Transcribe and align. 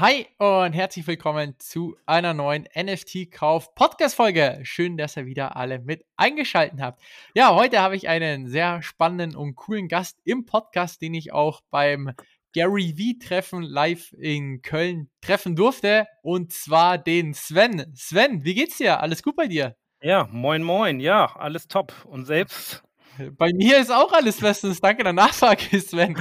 Hi 0.00 0.28
und 0.38 0.74
herzlich 0.74 1.08
willkommen 1.08 1.56
zu 1.58 1.96
einer 2.06 2.32
neuen 2.32 2.68
NFT-Kauf-Podcast-Folge. 2.72 4.60
Schön, 4.62 4.96
dass 4.96 5.16
ihr 5.16 5.26
wieder 5.26 5.56
alle 5.56 5.80
mit 5.80 6.04
eingeschaltet 6.16 6.80
habt. 6.80 7.02
Ja, 7.34 7.52
heute 7.56 7.80
habe 7.80 7.96
ich 7.96 8.08
einen 8.08 8.46
sehr 8.46 8.80
spannenden 8.80 9.34
und 9.34 9.56
coolen 9.56 9.88
Gast 9.88 10.20
im 10.22 10.46
Podcast, 10.46 11.02
den 11.02 11.14
ich 11.14 11.32
auch 11.32 11.62
beim 11.72 12.12
Gary 12.54 12.94
V-Treffen 12.96 13.62
live 13.62 14.12
in 14.12 14.62
Köln 14.62 15.10
treffen 15.20 15.56
durfte. 15.56 16.06
Und 16.22 16.52
zwar 16.52 16.96
den 16.96 17.34
Sven. 17.34 17.92
Sven, 17.96 18.44
wie 18.44 18.54
geht's 18.54 18.78
dir? 18.78 19.00
Alles 19.00 19.24
gut 19.24 19.34
bei 19.34 19.48
dir? 19.48 19.74
Ja, 20.00 20.28
moin, 20.30 20.62
moin. 20.62 21.00
Ja, 21.00 21.34
alles 21.34 21.66
top. 21.66 21.92
Und 22.04 22.24
selbst? 22.24 22.84
Bei 23.32 23.50
mir 23.52 23.78
ist 23.78 23.90
auch 23.90 24.12
alles 24.12 24.38
bestens. 24.38 24.80
Danke 24.80 25.02
der 25.02 25.12
Nachfrage, 25.12 25.80
Sven. 25.80 26.16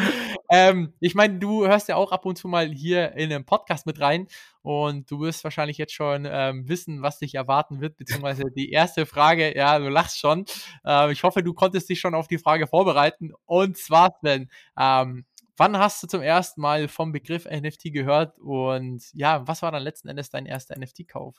Ähm, 0.50 0.94
ich 1.00 1.16
meine, 1.16 1.40
du 1.40 1.68
hörst 1.68 1.90
ja 1.90 1.96
auch 1.96 2.12
ab 2.12 2.26
und 2.26 2.38
zu 2.38 2.48
mal 2.48 2.70
hier 2.70 3.14
in 3.14 3.32
einem 3.32 3.46
Podcast 3.46 3.86
mit 3.86 4.00
rein 4.00 4.28
und 4.62 5.10
du 5.12 5.20
wirst 5.20 5.44
wahrscheinlich 5.44 5.78
jetzt 5.78 5.94
schon 5.94 6.28
ähm, 6.30 6.68
wissen, 6.68 7.02
was 7.02 7.20
dich 7.20 7.36
erwarten 7.36 7.82
wird, 7.82 7.98
beziehungsweise 7.98 8.44
die 8.56 8.72
erste 8.72 9.06
Frage, 9.06 9.56
ja, 9.56 9.78
du 9.80 9.90
lachst 9.90 10.20
schon. 10.20 10.46
Äh, 10.86 11.12
ich 11.12 11.24
hoffe, 11.24 11.44
du 11.44 11.54
konntest 11.54 11.90
dich 11.90 12.00
schon 12.00 12.16
auf 12.16 12.28
die 12.28 12.38
Frage 12.38 12.68
vorbereiten. 12.68 13.34
Und 13.46 13.78
zwar, 13.78 14.18
Sven, 14.20 14.50
ähm, 14.80 15.26
wann 15.58 15.78
hast 15.78 16.04
du 16.04 16.08
zum 16.08 16.22
ersten 16.22 16.62
Mal 16.62 16.88
vom 16.88 17.12
Begriff 17.12 17.46
NFT 17.46 17.92
gehört 17.92 18.38
und 18.40 19.04
ja, 19.14 19.48
was 19.48 19.62
war 19.62 19.72
dann 19.72 19.84
letzten 19.84 20.08
Endes 20.08 20.30
dein 20.30 20.46
erster 20.46 20.78
NFT-Kauf? 20.78 21.36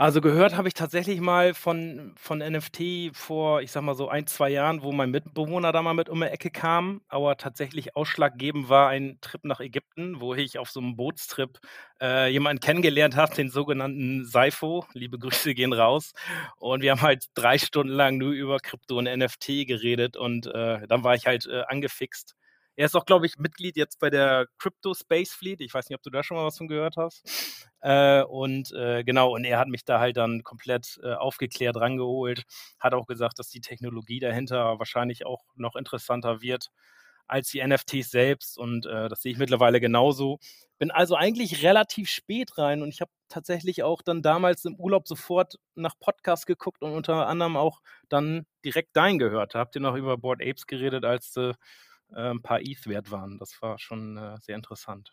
Also 0.00 0.22
gehört 0.22 0.56
habe 0.56 0.66
ich 0.66 0.72
tatsächlich 0.72 1.20
mal 1.20 1.52
von, 1.52 2.14
von 2.16 2.38
NFT 2.38 3.10
vor, 3.12 3.60
ich 3.60 3.70
sag 3.70 3.82
mal 3.82 3.94
so 3.94 4.08
ein, 4.08 4.26
zwei 4.26 4.48
Jahren, 4.48 4.82
wo 4.82 4.92
mein 4.92 5.10
Mitbewohner 5.10 5.72
da 5.72 5.82
mal 5.82 5.92
mit 5.92 6.08
um 6.08 6.20
die 6.22 6.26
Ecke 6.26 6.50
kam. 6.50 7.02
Aber 7.08 7.36
tatsächlich 7.36 7.94
ausschlaggebend 7.96 8.70
war 8.70 8.88
ein 8.88 9.18
Trip 9.20 9.44
nach 9.44 9.60
Ägypten, 9.60 10.18
wo 10.18 10.32
ich 10.34 10.58
auf 10.58 10.70
so 10.70 10.80
einem 10.80 10.96
Bootstrip 10.96 11.58
äh, 12.00 12.32
jemanden 12.32 12.60
kennengelernt 12.60 13.14
habe, 13.14 13.34
den 13.34 13.50
sogenannten 13.50 14.24
Saifo. 14.24 14.86
Liebe 14.94 15.18
Grüße 15.18 15.52
gehen 15.54 15.74
raus. 15.74 16.12
Und 16.56 16.80
wir 16.80 16.92
haben 16.92 17.02
halt 17.02 17.26
drei 17.34 17.58
Stunden 17.58 17.92
lang 17.92 18.16
nur 18.16 18.32
über 18.32 18.58
Krypto 18.58 18.96
und 18.96 19.04
NFT 19.04 19.66
geredet 19.66 20.16
und 20.16 20.46
äh, 20.46 20.86
dann 20.88 21.04
war 21.04 21.14
ich 21.14 21.26
halt 21.26 21.46
äh, 21.46 21.64
angefixt 21.68 22.36
er 22.80 22.86
ist 22.86 22.96
auch, 22.96 23.04
glaube 23.04 23.26
ich, 23.26 23.36
Mitglied 23.36 23.76
jetzt 23.76 23.98
bei 24.00 24.08
der 24.08 24.46
Crypto 24.58 24.94
Space 24.94 25.34
Fleet. 25.34 25.60
Ich 25.60 25.74
weiß 25.74 25.90
nicht, 25.90 25.96
ob 25.96 26.02
du 26.02 26.08
da 26.08 26.22
schon 26.22 26.38
mal 26.38 26.46
was 26.46 26.56
von 26.56 26.66
gehört 26.66 26.96
hast. 26.96 27.68
Äh, 27.82 28.22
und 28.22 28.72
äh, 28.72 29.04
genau, 29.04 29.34
und 29.34 29.44
er 29.44 29.58
hat 29.58 29.68
mich 29.68 29.84
da 29.84 30.00
halt 30.00 30.16
dann 30.16 30.42
komplett 30.44 30.98
äh, 31.02 31.12
aufgeklärt 31.12 31.76
rangeholt, 31.76 32.44
hat 32.78 32.94
auch 32.94 33.06
gesagt, 33.06 33.38
dass 33.38 33.50
die 33.50 33.60
Technologie 33.60 34.18
dahinter 34.18 34.78
wahrscheinlich 34.78 35.26
auch 35.26 35.44
noch 35.56 35.76
interessanter 35.76 36.40
wird 36.40 36.70
als 37.26 37.50
die 37.50 37.62
NFTs 37.62 38.10
selbst. 38.10 38.56
Und 38.56 38.86
äh, 38.86 39.10
das 39.10 39.20
sehe 39.20 39.32
ich 39.32 39.38
mittlerweile 39.38 39.78
genauso. 39.78 40.38
Bin 40.78 40.90
also 40.90 41.16
eigentlich 41.16 41.62
relativ 41.62 42.08
spät 42.08 42.56
rein 42.56 42.80
und 42.80 42.88
ich 42.88 43.02
habe 43.02 43.10
tatsächlich 43.28 43.82
auch 43.82 44.00
dann 44.00 44.22
damals 44.22 44.64
im 44.64 44.76
Urlaub 44.76 45.06
sofort 45.06 45.58
nach 45.74 45.98
Podcasts 46.00 46.46
geguckt 46.46 46.82
und 46.82 46.92
unter 46.92 47.26
anderem 47.26 47.58
auch 47.58 47.82
dann 48.08 48.46
direkt 48.64 48.96
dein 48.96 49.18
gehört. 49.18 49.54
Habt 49.54 49.74
ihr 49.74 49.82
noch 49.82 49.96
über 49.96 50.16
Board 50.16 50.40
Apes 50.40 50.66
geredet, 50.66 51.04
als 51.04 51.32
du 51.34 51.54
äh, 52.14 52.30
ein 52.30 52.42
paar 52.42 52.60
ETH 52.60 52.86
wert 52.86 53.10
waren. 53.10 53.38
Das 53.38 53.60
war 53.60 53.78
schon 53.78 54.16
äh, 54.16 54.36
sehr 54.40 54.56
interessant. 54.56 55.10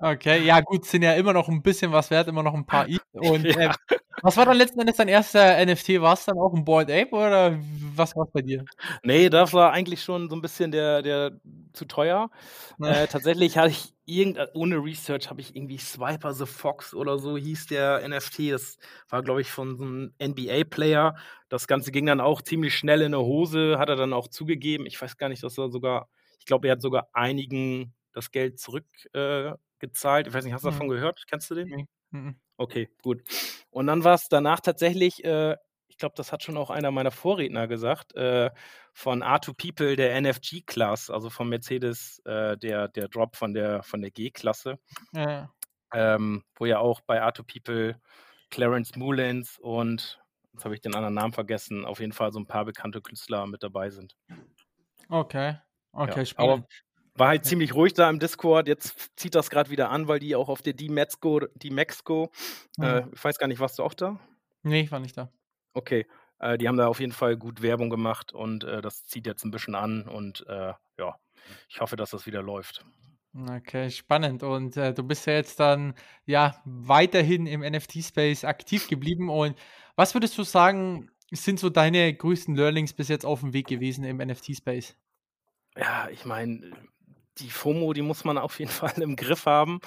Okay, 0.00 0.44
ja 0.44 0.60
gut, 0.60 0.84
sind 0.84 1.02
ja 1.02 1.14
immer 1.14 1.32
noch 1.32 1.48
ein 1.48 1.60
bisschen 1.60 1.90
was 1.90 2.10
wert, 2.10 2.28
immer 2.28 2.44
noch 2.44 2.54
ein 2.54 2.66
paar 2.66 2.88
ETH. 2.88 3.02
Und 3.12 3.44
ja. 3.44 3.72
äh, 3.72 3.74
was 4.22 4.36
war 4.36 4.44
dann 4.44 4.56
letzten 4.56 4.80
Endes 4.80 4.96
dein 4.96 5.08
erster 5.08 5.64
NFT? 5.64 6.00
War 6.00 6.14
es 6.14 6.24
dann 6.24 6.38
auch 6.38 6.54
ein 6.54 6.64
Board 6.64 6.90
Ape 6.90 7.10
oder 7.10 7.58
was 7.96 8.14
war 8.14 8.24
es 8.26 8.32
bei 8.32 8.42
dir? 8.42 8.64
Nee, 9.02 9.28
das 9.28 9.52
war 9.52 9.72
eigentlich 9.72 10.02
schon 10.02 10.30
so 10.30 10.36
ein 10.36 10.40
bisschen 10.40 10.70
der, 10.70 11.02
der 11.02 11.32
zu 11.72 11.84
teuer. 11.84 12.30
Äh, 12.80 13.08
tatsächlich 13.08 13.58
hatte 13.58 13.70
ich 13.70 13.92
irgend, 14.08 14.38
ohne 14.54 14.76
Research 14.76 15.28
habe 15.28 15.40
ich 15.40 15.54
irgendwie 15.54 15.78
Swiper 15.78 16.32
the 16.32 16.46
Fox 16.46 16.94
oder 16.94 17.18
so 17.18 17.36
hieß 17.36 17.66
der 17.66 18.08
NFT. 18.08 18.50
Das 18.52 18.78
war, 19.08 19.22
glaube 19.22 19.42
ich, 19.42 19.50
von 19.50 19.76
so 19.76 19.84
einem 19.84 20.14
NBA-Player. 20.20 21.14
Das 21.48 21.66
Ganze 21.66 21.92
ging 21.92 22.06
dann 22.06 22.20
auch 22.20 22.40
ziemlich 22.42 22.74
schnell 22.74 23.02
in 23.02 23.14
eine 23.14 23.22
Hose, 23.22 23.78
hat 23.78 23.88
er 23.88 23.96
dann 23.96 24.12
auch 24.12 24.28
zugegeben. 24.28 24.86
Ich 24.86 25.00
weiß 25.00 25.16
gar 25.18 25.28
nicht, 25.28 25.42
dass 25.42 25.58
er 25.58 25.68
sogar, 25.68 26.08
ich 26.38 26.46
glaube, 26.46 26.68
er 26.68 26.72
hat 26.72 26.82
sogar 26.82 27.08
einigen 27.12 27.94
das 28.12 28.30
Geld 28.30 28.58
zurückgezahlt. 28.58 30.26
Äh, 30.26 30.28
ich 30.28 30.34
weiß 30.34 30.44
nicht, 30.44 30.54
hast 30.54 30.64
du 30.64 30.68
mhm. 30.68 30.72
davon 30.72 30.88
gehört? 30.88 31.24
Kennst 31.28 31.50
du 31.50 31.54
den? 31.54 31.86
Mhm. 32.10 32.36
Okay, 32.56 32.88
gut. 33.02 33.22
Und 33.70 33.86
dann 33.86 34.04
war 34.04 34.14
es 34.14 34.28
danach 34.28 34.60
tatsächlich, 34.60 35.22
äh, 35.24 35.56
ich 35.98 36.00
glaube, 36.00 36.14
das 36.14 36.30
hat 36.30 36.44
schon 36.44 36.56
auch 36.56 36.70
einer 36.70 36.92
meiner 36.92 37.10
Vorredner 37.10 37.66
gesagt, 37.66 38.14
äh, 38.14 38.52
von 38.92 39.24
R2People, 39.24 39.96
der 39.96 40.14
NFG-Class, 40.20 41.10
also 41.10 41.28
von 41.28 41.48
Mercedes, 41.48 42.22
äh, 42.24 42.56
der, 42.56 42.86
der 42.86 43.08
Drop 43.08 43.34
von 43.34 43.52
der, 43.52 43.82
von 43.82 44.00
der 44.00 44.12
G-Klasse. 44.12 44.78
Ja. 45.12 45.52
Ähm, 45.92 46.44
wo 46.54 46.66
ja 46.66 46.78
auch 46.78 47.00
bei 47.00 47.20
R2People 47.20 47.96
Clarence 48.48 48.94
Mullins 48.94 49.58
und, 49.58 50.22
jetzt 50.52 50.64
habe 50.64 50.76
ich 50.76 50.80
den 50.80 50.94
anderen 50.94 51.14
Namen 51.14 51.32
vergessen, 51.32 51.84
auf 51.84 51.98
jeden 51.98 52.12
Fall 52.12 52.30
so 52.30 52.38
ein 52.38 52.46
paar 52.46 52.64
bekannte 52.64 53.00
Künstler 53.00 53.48
mit 53.48 53.64
dabei 53.64 53.90
sind. 53.90 54.16
Okay, 55.08 55.56
okay, 55.90 56.20
ja. 56.20 56.26
spannend. 56.26 56.52
Aber 56.52 56.68
war 57.18 57.28
halt 57.30 57.44
ziemlich 57.44 57.74
ruhig 57.74 57.94
da 57.94 58.08
im 58.08 58.20
Discord. 58.20 58.68
Jetzt 58.68 59.18
zieht 59.18 59.34
das 59.34 59.50
gerade 59.50 59.70
wieder 59.70 59.90
an, 59.90 60.06
weil 60.06 60.20
die 60.20 60.36
auch 60.36 60.48
auf 60.48 60.62
der 60.62 60.74
D-Mexico, 60.74 61.40
D-Mexico, 61.56 62.30
mhm. 62.76 62.84
äh, 62.84 63.04
ich 63.12 63.24
weiß 63.24 63.36
gar 63.36 63.48
nicht, 63.48 63.58
warst 63.58 63.80
du 63.80 63.82
auch 63.82 63.94
da? 63.94 64.20
Nee, 64.62 64.82
ich 64.82 64.92
war 64.92 65.00
nicht 65.00 65.16
da. 65.16 65.32
Okay, 65.74 66.06
äh, 66.38 66.58
die 66.58 66.68
haben 66.68 66.76
da 66.76 66.86
auf 66.86 67.00
jeden 67.00 67.12
Fall 67.12 67.36
gut 67.36 67.62
Werbung 67.62 67.90
gemacht 67.90 68.32
und 68.32 68.64
äh, 68.64 68.80
das 68.80 69.04
zieht 69.04 69.26
jetzt 69.26 69.44
ein 69.44 69.50
bisschen 69.50 69.74
an 69.74 70.08
und 70.08 70.44
äh, 70.48 70.72
ja, 70.98 71.16
ich 71.68 71.80
hoffe, 71.80 71.96
dass 71.96 72.10
das 72.10 72.26
wieder 72.26 72.42
läuft. 72.42 72.84
Okay, 73.34 73.90
spannend. 73.90 74.42
Und 74.42 74.76
äh, 74.76 74.92
du 74.92 75.02
bist 75.02 75.26
ja 75.26 75.34
jetzt 75.34 75.60
dann 75.60 75.94
ja 76.26 76.60
weiterhin 76.64 77.46
im 77.46 77.60
NFT-Space 77.60 78.44
aktiv 78.44 78.88
geblieben. 78.88 79.28
Und 79.28 79.56
was 79.96 80.14
würdest 80.14 80.36
du 80.38 80.42
sagen, 80.42 81.10
sind 81.30 81.60
so 81.60 81.68
deine 81.70 82.12
größten 82.12 82.56
Learnings 82.56 82.94
bis 82.94 83.08
jetzt 83.08 83.26
auf 83.26 83.40
dem 83.40 83.52
Weg 83.52 83.66
gewesen 83.66 84.04
im 84.04 84.16
NFT-Space? 84.16 84.96
Ja, 85.76 86.08
ich 86.10 86.24
meine, 86.24 86.72
die 87.40 87.50
FOMO, 87.50 87.92
die 87.92 88.02
muss 88.02 88.24
man 88.24 88.38
auf 88.38 88.58
jeden 88.58 88.70
Fall 88.70 89.00
im 89.00 89.16
Griff 89.16 89.46
haben. 89.46 89.80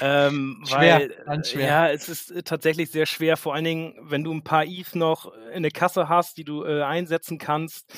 Ähm, 0.00 0.62
schwer, 0.66 1.00
weil, 1.00 1.08
ganz 1.24 1.50
schwer. 1.50 1.66
Ja, 1.66 1.90
es 1.90 2.08
ist 2.08 2.30
äh, 2.30 2.42
tatsächlich 2.42 2.90
sehr 2.90 3.06
schwer, 3.06 3.36
vor 3.36 3.54
allen 3.54 3.64
Dingen, 3.64 3.94
wenn 4.02 4.24
du 4.24 4.32
ein 4.32 4.44
paar 4.44 4.64
ETH 4.64 4.94
noch 4.94 5.32
in 5.54 5.62
der 5.62 5.72
Kasse 5.72 6.08
hast, 6.08 6.36
die 6.36 6.44
du 6.44 6.64
äh, 6.64 6.82
einsetzen 6.82 7.38
kannst. 7.38 7.92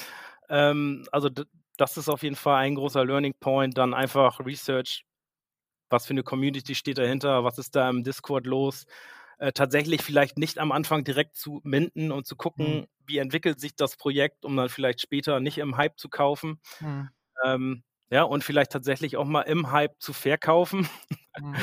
Ähm, 0.49 1.07
also 1.13 1.29
das 1.77 1.97
ist 1.97 2.09
auf 2.09 2.23
jeden 2.23 2.37
Fall 2.37 2.57
ein 2.57 2.75
großer 2.75 3.05
Learning 3.05 3.35
Point. 3.39 3.79
Dann 3.79 3.95
einfach 3.95 4.41
Research, 4.41 5.05
was 5.91 6.07
für 6.07 6.15
eine 6.15 6.23
Community 6.23 6.75
steht 6.75 6.99
dahinter, 6.99 7.45
was 7.45 7.59
ist 7.59 7.75
da 7.75 7.89
im 7.89 8.05
Discord 8.05 8.47
los. 8.47 8.87
Äh, 9.39 9.53
tatsächlich 9.53 10.03
vielleicht 10.03 10.39
nicht 10.39 10.59
am 10.59 10.71
Anfang 10.71 11.03
direkt 11.03 11.35
zu 11.35 11.61
minden 11.65 12.13
und 12.13 12.29
zu 12.29 12.37
gucken, 12.37 12.83
mhm. 12.83 12.87
wie 13.07 13.19
entwickelt 13.19 13.59
sich 13.59 13.75
das 13.75 13.97
Projekt, 13.97 14.45
um 14.45 14.57
dann 14.57 14.69
vielleicht 14.69 15.01
später 15.01 15.41
nicht 15.41 15.59
im 15.59 15.77
Hype 15.77 15.99
zu 15.99 16.09
kaufen. 16.09 16.61
Mhm. 16.79 17.09
Ähm, 17.45 17.83
ja, 18.13 18.25
und 18.25 18.45
vielleicht 18.45 18.73
tatsächlich 18.73 19.17
auch 19.17 19.25
mal 19.25 19.41
im 19.41 19.73
Hype 19.73 19.99
zu 19.99 20.13
verkaufen. 20.13 20.87
Mhm. 21.41 21.57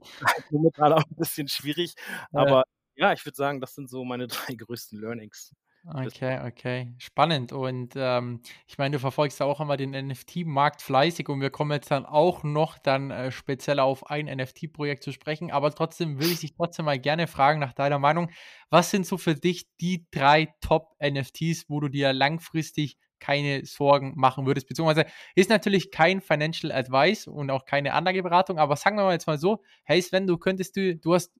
Momentan 0.50 0.92
auch 0.92 1.02
ein 1.02 1.16
bisschen 1.16 1.48
schwierig. 1.48 1.94
Aber 2.30 2.64
ja, 2.94 3.14
ich 3.14 3.24
würde 3.24 3.36
sagen, 3.36 3.58
das 3.62 3.74
sind 3.74 3.88
so 3.88 4.04
meine 4.04 4.26
drei 4.28 4.54
größten 4.54 5.00
Learnings. 5.00 5.54
Okay, 5.86 6.40
okay. 6.46 6.94
Spannend. 6.98 7.52
Und 7.52 7.94
ähm, 7.96 8.42
ich 8.66 8.76
meine, 8.76 8.96
du 8.96 8.98
verfolgst 8.98 9.40
ja 9.40 9.46
auch 9.46 9.60
immer 9.60 9.78
den 9.78 9.92
NFT-Markt 9.92 10.82
fleißig 10.82 11.30
und 11.30 11.40
wir 11.40 11.50
kommen 11.50 11.72
jetzt 11.72 11.90
dann 11.90 12.04
auch 12.04 12.42
noch 12.42 12.76
dann 12.76 13.10
äh, 13.10 13.30
speziell 13.30 13.80
auf 13.80 14.10
ein 14.10 14.26
NFT-Projekt 14.26 15.02
zu 15.02 15.12
sprechen. 15.12 15.50
Aber 15.52 15.74
trotzdem 15.74 16.20
will 16.20 16.30
ich 16.30 16.40
dich 16.40 16.54
trotzdem 16.54 16.84
mal 16.84 16.98
gerne 16.98 17.26
fragen 17.26 17.60
nach 17.60 17.72
deiner 17.72 17.98
Meinung. 17.98 18.30
Was 18.68 18.90
sind 18.90 19.06
so 19.06 19.16
für 19.16 19.34
dich 19.34 19.66
die 19.80 20.06
drei 20.10 20.54
Top-NFTs, 20.60 21.64
wo 21.68 21.80
du 21.80 21.88
dir 21.88 22.12
langfristig 22.12 22.98
keine 23.24 23.64
Sorgen 23.64 24.12
machen 24.16 24.44
würdest. 24.46 24.68
Beziehungsweise 24.68 25.06
ist 25.34 25.48
natürlich 25.48 25.90
kein 25.90 26.20
Financial 26.20 26.70
Advice 26.70 27.26
und 27.26 27.50
auch 27.50 27.64
keine 27.64 27.94
Anlageberatung, 27.94 28.58
aber 28.58 28.76
sagen 28.76 28.96
wir 28.96 29.04
mal 29.04 29.12
jetzt 29.12 29.26
mal 29.26 29.38
so, 29.38 29.62
hey 29.84 30.00
Sven, 30.02 30.26
du 30.26 30.36
könntest 30.36 30.76
du, 30.76 30.94
du 30.94 31.14
hast 31.14 31.32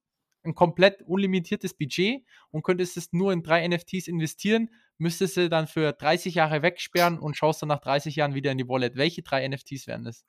ein 0.45 0.55
komplett 0.55 1.03
unlimitiertes 1.03 1.75
Budget 1.75 2.23
und 2.51 2.63
könntest 2.63 2.97
es 2.97 3.13
nur 3.13 3.33
in 3.33 3.43
drei 3.43 3.67
NFTs 3.67 4.09
investieren, 4.09 4.71
müsstest 4.97 5.37
du 5.37 5.49
dann 5.49 5.67
für 5.67 5.93
30 5.93 6.35
Jahre 6.35 6.63
wegsperren 6.63 7.19
und 7.19 7.37
schaust 7.37 7.61
dann 7.61 7.69
nach 7.69 7.81
30 7.81 8.17
Jahren 8.17 8.35
wieder 8.35 8.51
in 8.53 8.59
die 8.59 8.69
Wallet. 8.69 8.97
Welche 8.97 9.23
drei 9.23 9.47
NFTs 9.47 9.87
wären 9.87 10.05
das? 10.05 10.25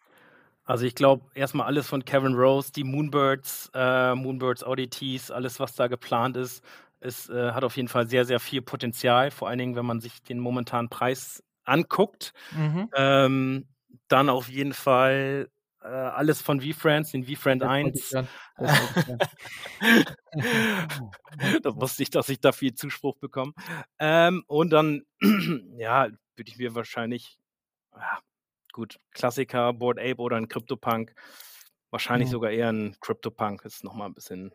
Also 0.64 0.86
ich 0.86 0.96
glaube 0.96 1.26
erstmal 1.36 1.68
alles 1.68 1.88
von 1.88 2.04
Kevin 2.06 2.34
Rose, 2.34 2.72
die 2.72 2.84
Moonbirds, 2.84 3.70
äh, 3.76 4.16
Moonbirds 4.16 4.66
ODTs, 4.66 5.30
alles 5.30 5.60
was 5.60 5.76
da 5.76 5.88
geplant 5.88 6.38
ist, 6.38 6.64
es 7.06 7.30
äh, 7.30 7.52
hat 7.52 7.64
auf 7.64 7.78
jeden 7.78 7.88
Fall 7.88 8.08
sehr, 8.10 8.26
sehr 8.26 8.40
viel 8.40 8.62
Potenzial, 8.62 9.32
vor 9.32 9.48
allen 9.48 9.60
Dingen, 9.60 9.76
wenn 9.76 9.86
man 9.86 10.02
sich 10.02 10.24
den 10.24 10.40
momentanen 10.40 10.90
Preis 10.90 11.44
anguckt. 11.66 12.34
Mhm. 12.52 12.96
Ähm, 12.96 13.68
dann 14.08 14.30
auf 14.30 14.50
jeden 14.50 14.74
Fall 14.74 15.50
äh, 15.82 15.88
alles 15.88 16.42
von 16.42 16.62
VFriends, 16.62 17.12
den 17.12 17.26
VFriend 17.26 17.64
1. 17.64 18.18
das 21.64 21.76
wusste 21.80 22.04
ich, 22.04 22.10
dass 22.10 22.30
ich 22.30 22.40
da 22.40 22.52
viel 22.52 22.74
Zuspruch 22.76 23.18
bekomme. 23.18 23.54
Ähm, 24.00 24.44
und 24.48 24.72
dann, 24.72 25.04
ja, 25.78 26.10
würde 26.36 26.50
ich 26.52 26.58
mir 26.58 26.76
wahrscheinlich, 26.76 27.38
ja, 27.96 28.20
gut, 28.74 29.00
Klassiker, 29.14 29.74
Board 29.74 30.00
Ape 30.00 30.18
oder 30.20 30.38
ein 30.38 30.50
CryptoPunk 30.50 31.16
Wahrscheinlich 31.92 32.30
Mhm. 32.30 32.32
sogar 32.32 32.52
eher 32.52 32.70
'n 32.70 32.98
CryptoPunk, 33.02 33.66
ist 33.66 33.84
noch 33.86 33.96
mal 33.96 34.08
'n 34.08 34.14
bisschen. 34.16 34.54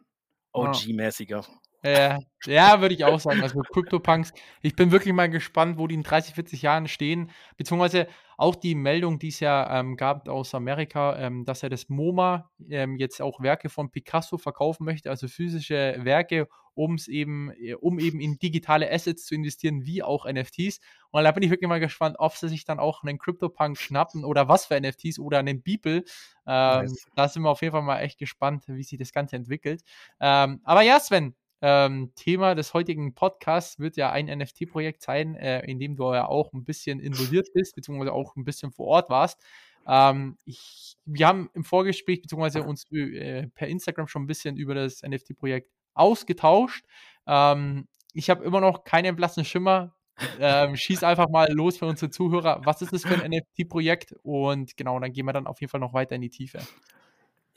OG-mäßiger. 0.55 1.45
Ja, 1.85 2.21
ja, 2.45 2.81
würde 2.83 2.95
ich 2.95 3.05
auch 3.05 3.21
sagen. 3.21 3.43
Also, 3.43 3.65
CryptoPunks 3.65 4.33
ich 4.63 4.77
bin 4.77 4.91
wirklich 4.93 5.15
mal 5.15 5.31
gespannt, 5.31 5.79
wo 5.79 5.87
die 5.87 5.95
in 5.95 6.03
30, 6.03 6.35
40 6.35 6.61
Jahren 6.63 6.89
stehen, 6.89 7.31
beziehungsweise 7.57 8.07
auch 8.37 8.55
die 8.55 8.75
Meldung, 8.75 9.19
die 9.19 9.29
es 9.29 9.41
ja, 9.41 9.81
ähm, 9.81 9.97
gab 9.97 10.29
aus 10.29 10.55
Amerika, 10.55 11.17
ähm, 11.19 11.45
dass 11.47 11.63
ja 11.63 11.69
das 11.71 11.89
MoMA, 11.89 12.51
ähm, 12.69 12.97
jetzt 12.97 13.21
auch 13.23 13.41
Werke 13.41 13.69
von 13.71 13.91
Picasso 13.91 14.37
verkaufen 14.39 14.85
möchte, 14.85 15.09
also 15.11 15.27
physische 15.29 15.97
Werke, 16.01 16.49
um's 16.75 17.09
eben 17.09 17.51
äh, 17.53 17.75
um 17.75 17.99
eben 17.99 18.21
in 18.21 18.39
digitale 18.39 18.91
Assets 18.91 19.25
zu 19.27 19.35
investieren, 19.35 19.85
wie 19.85 20.03
auch 20.03 20.25
NFTs. 20.27 20.81
Und 21.11 21.25
da 21.25 21.33
bin 21.33 21.43
ich 21.43 21.51
wirklich 21.51 21.69
mal 21.69 21.81
gespannt, 21.81 22.17
ob 22.19 22.35
sie 22.35 22.49
sich 22.49 22.65
dann 22.65 22.79
auch 22.79 23.03
'nen 23.03 23.19
CryptoPunk 23.19 23.77
schnappen 23.79 24.25
oder 24.25 24.49
was 24.49 24.67
für 24.67 24.77
NFTs 24.77 25.19
oder 25.19 25.43
'nen 25.43 25.63
Beeple. 25.63 26.05
Ähm, 26.47 26.97
Nice. 26.97 27.07
da 27.15 27.29
sind 27.29 27.43
wir 27.43 27.51
auf 27.51 27.61
jeden 27.63 27.73
Fall 27.73 27.83
mal 27.83 28.01
echt 28.01 28.19
gespannt, 28.19 28.65
wie 28.69 28.83
sich 28.83 28.99
das 28.99 29.13
Ganze 29.13 29.37
entwickelt. 29.37 29.83
Ähm, 30.21 30.61
aber 30.65 30.83
ja, 30.83 30.99
Sven, 31.01 31.35
ähm, 31.63 32.13
Thema 32.17 32.55
des 32.55 32.75
heutigen 32.75 33.15
Podcasts 33.15 33.79
wird 33.79 33.97
ja 33.97 34.11
ein 34.13 34.27
NFT-Projekt 34.29 35.03
sein, 35.03 35.35
äh, 35.37 35.61
in 35.71 35.79
dem 35.79 35.97
du 35.97 36.13
ja 36.15 36.27
auch 36.29 36.53
'n 36.53 36.65
bisschen 36.65 37.01
involviert 37.01 37.49
bist, 37.55 37.75
beziehungsweise 37.77 38.13
auch 38.13 38.37
'n 38.37 38.45
bisschen 38.45 38.73
vor 38.73 38.87
Ort 38.89 39.11
warst. 39.11 39.43
Ähm, 39.87 40.37
ich 40.45 40.97
wir 41.07 41.27
haben 41.29 41.51
im 41.55 41.65
Vorgespräch 41.65 42.23
beziehungsweise 42.23 42.63
uns, 42.65 42.85
äh, 42.93 43.49
per 43.49 43.69
Instagram 43.69 44.07
schon 44.09 44.23
'n 44.25 44.27
bisschen 44.27 44.57
über 44.57 44.75
das 44.75 45.03
NFT-Projekt 45.03 45.71
ausgetauscht. 45.95 46.85
Ähm, 47.27 47.89
ich 48.15 48.31
habe 48.31 48.45
immer 48.45 48.61
noch 48.61 48.85
keinen 48.85 49.17
blassen 49.17 49.45
Schimmer. 49.45 49.95
Ähm, 50.39 50.77
schieß 50.77 51.03
einfach 51.03 51.29
mal 51.31 51.51
los 51.53 51.79
für 51.79 51.87
unsere 51.87 52.11
Zuhörer. 52.11 52.61
Was 52.65 52.83
ist 52.83 52.93
das 52.93 53.05
für 53.05 53.15
'n 53.15 53.21
NFT-Projekt? 53.21 54.15
Und 54.23 54.77
genau, 54.77 54.99
dann 55.01 55.13
gehen 55.13 55.27
wir 55.27 55.33
dann 55.33 55.47
auf 55.47 55.61
jeden 55.61 55.71
Fall 55.71 55.81
noch 55.81 55.93
weiter 55.95 56.15
in 56.17 56.23
die 56.23 56.31
Tiefe. 56.31 56.69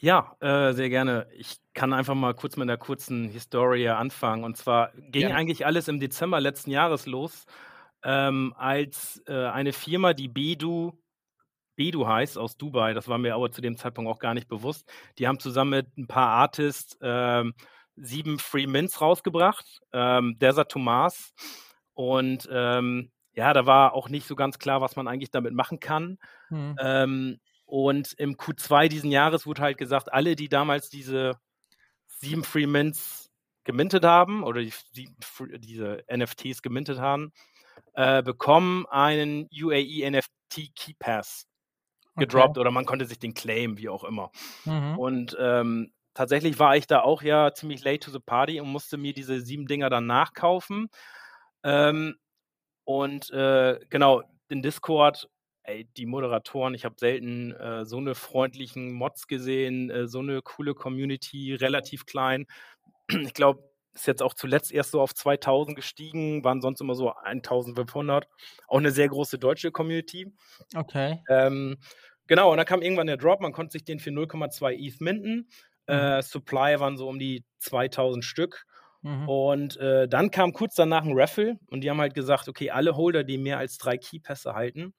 Ja, 0.06 0.36
äh, 0.42 0.74
sehr 0.74 0.90
gerne. 0.90 1.28
Ich 1.32 1.60
kann 1.74 1.94
einfach 1.94 2.14
mal 2.14 2.34
kurz 2.34 2.58
mit 2.58 2.68
'ner 2.68 2.76
kurzen 2.76 3.30
Historie 3.30 3.88
anfangen. 3.88 4.44
Und 4.44 4.58
zwar 4.58 4.92
ging 4.98 5.32
Gerne. 5.32 5.32
eigentlich 5.32 5.66
alles 5.66 5.88
im 5.88 6.02
Dezember 6.02 6.42
letzten 6.42 6.72
Jahres 6.72 7.06
los, 7.06 7.46
ähm, 8.04 8.54
als, 8.58 9.22
äh, 9.28 9.46
eine 9.48 9.72
Firma, 9.72 10.14
die 10.14 10.28
Bedu 10.28 10.92
Bedu 11.78 12.08
heißt, 12.08 12.38
aus 12.38 12.58
Dubai, 12.58 12.94
das 12.94 13.08
war 13.10 13.18
mir 13.20 13.36
aber 13.36 13.52
zu 13.52 13.62
dem 13.62 13.78
Zeitpunkt 13.78 14.12
auch 14.12 14.20
gar 14.20 14.34
nicht 14.36 14.48
bewusst. 14.50 14.92
Die 15.20 15.28
haben 15.28 15.40
zusammen 15.40 15.72
mit 15.72 15.88
'n 15.98 16.08
paar 16.08 16.30
Artists, 16.30 16.98
ähm, 17.02 17.54
7 17.96 18.40
Free 18.40 18.68
Mints 18.68 19.02
rausgebracht, 19.02 19.82
ähm, 19.94 20.38
Desert 20.40 20.72
to 20.72 20.80
Mars. 20.80 21.34
Und, 21.96 22.50
ähm, 22.52 23.12
ja, 23.34 23.54
da 23.54 23.66
war 23.68 23.94
auch 23.94 24.10
nicht 24.10 24.28
so 24.28 24.36
ganz 24.36 24.60
klar, 24.60 24.82
was 24.82 24.96
man 24.98 25.08
eigentlich 25.08 25.32
damit 25.32 25.54
machen 25.54 25.80
kann. 25.80 26.18
Mhm. 26.52 26.80
Ähm, 26.80 27.40
und 27.74 28.14
im 28.20 28.36
Q2 28.36 28.88
diesen 28.88 29.10
Jahres 29.10 29.48
wurde 29.48 29.64
halt 29.64 29.80
gesagt, 29.80 30.14
alle, 30.14 30.36
die 30.36 30.48
damals 30.48 30.92
diese 30.92 31.40
7 32.06 32.44
Free 32.44 32.68
Mints 32.68 33.32
gemintet 33.64 34.06
haben 34.06 34.44
oder 34.44 34.62
die 34.62 34.68
f 34.68 34.84
7 34.92 35.16
fr 35.24 35.48
diese 35.58 36.04
NFTs 36.08 36.62
gemintet 36.62 37.00
haben, 37.00 37.34
äh, 37.96 38.22
bekommen 38.22 38.86
einen 38.86 39.50
UAE 39.52 40.08
NFT 40.08 40.76
Key 40.76 40.94
Pass 41.00 41.48
Okay. 42.16 42.28
gedroppt 42.28 42.60
oder 42.60 42.70
man 42.70 42.86
konnte 42.86 43.06
sich 43.08 43.18
den 43.18 43.34
claimen, 43.34 43.80
wie 43.80 43.90
auch 43.90 44.04
immer. 44.04 44.30
Mhm. 44.66 45.00
Und, 45.00 45.36
ähm, 45.40 45.94
tatsächlich 46.14 46.60
war 46.60 46.78
ich 46.78 46.86
da 46.86 47.02
auch 47.02 47.24
ja 47.24 47.56
ziemlich 47.56 47.84
late 47.84 48.02
to 48.02 48.12
the 48.12 48.20
party 48.20 48.62
und 48.62 48.70
musste 48.70 48.98
mir 48.98 49.14
diese 49.14 49.42
7 49.42 49.66
Dinger 49.66 49.90
dann 49.90 50.06
nachkaufen. 50.06 50.90
Ähm, 51.64 52.18
und, 52.86 53.32
äh, 53.32 53.80
genau, 53.90 54.22
in 54.50 54.62
Discord, 54.62 55.28
ey, 55.64 55.86
die 55.98 56.06
Moderatoren, 56.06 56.74
ich 56.76 56.86
habe 56.86 56.96
selten, 57.00 57.52
äh, 57.54 57.86
so 57.86 58.00
'ne 58.02 58.16
freundlichen 58.16 58.92
Mods 58.94 59.28
gesehen, 59.28 59.90
äh, 59.90 60.08
so 60.08 60.22
'ne 60.22 60.42
coole 60.44 60.74
Community, 60.76 61.54
relativ 61.56 62.06
klein. 62.06 62.46
Ich 63.10 63.34
glaube, 63.36 63.64
ist 63.94 64.08
jetzt 64.08 64.24
auch 64.24 64.34
zuletzt 64.36 64.72
erst 64.74 64.92
so 64.92 65.02
auf 65.02 65.14
2.000 65.16 65.76
gestiegen, 65.78 66.44
waren 66.46 66.62
sonst 66.62 66.82
immer 66.82 66.96
so 66.96 67.14
1.500. 67.16 68.28
Auch 68.68 68.82
'ne 68.82 68.92
sehr 68.92 69.10
große 69.10 69.40
deutsche 69.40 69.72
Community. 69.72 70.34
Okay. 70.76 71.24
Ähm, 71.30 71.78
genau, 72.28 72.52
und 72.52 72.58
dann 72.58 72.66
kam 72.68 72.82
irgendwann 72.84 73.08
der 73.08 73.18
Drop, 73.18 73.42
man 73.42 73.54
konnte 73.54 73.74
sich 73.74 73.86
den 73.86 74.00
für 74.00 74.12
0,2 74.12 74.74
ETH 74.76 75.02
minten. 75.02 75.50
Mhm. 75.90 76.14
Äh, 76.18 76.24
Supply 76.24 76.80
waren 76.80 76.98
so 76.98 77.08
um 77.10 77.20
die 77.20 77.46
2.000 77.60 78.26
Stück. 78.26 78.66
Mhm. 79.04 79.34
Und, 79.34 79.78
äh, 79.78 80.08
dann 80.10 80.32
kam 80.32 80.54
kurz 80.54 80.76
danach 80.76 81.06
'n 81.06 81.14
Raffle 81.16 81.60
und 81.68 81.82
die 81.84 81.90
haben 81.92 82.02
halt 82.02 82.14
gesagt: 82.16 82.50
„Okay, 82.50 82.72
alle 82.72 82.96
Holder, 82.98 83.24
die 83.26 83.38
mehr 83.40 83.58
als 83.60 83.78
3 83.80 83.98
Keypässe 83.98 84.54
halten, 84.56 84.96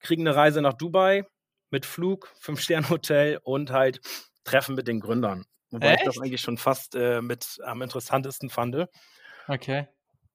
kriegen 0.00 0.24
'ne 0.24 0.34
Reise 0.36 0.62
nach 0.62 0.74
Dubai 0.74 1.24
mit 1.70 1.86
Flug, 1.86 2.32
5-Sterne-Hotel 2.40 3.40
und 3.44 3.70
halt 3.72 4.00
Treffen 4.44 4.74
mit 4.76 4.88
den 4.88 5.00
Gründern.“ 5.00 5.44
Wobei 5.70 5.94
ich 5.94 6.02
das 6.02 6.16
Echt? 6.16 6.22
eigentlich 6.22 6.40
schon 6.42 6.58
fast, 6.58 6.94
äh, 6.96 7.22
mit 7.22 7.58
am 7.64 7.82
interessantesten 7.82 8.50
fande. 8.50 8.88
Okay. 9.48 9.88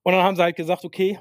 Und 0.05 0.13
dann 0.13 0.23
haben 0.23 0.35
sie 0.35 0.41
halt 0.43 0.55
gesagt: 0.55 0.85
„Okay, 0.85 1.19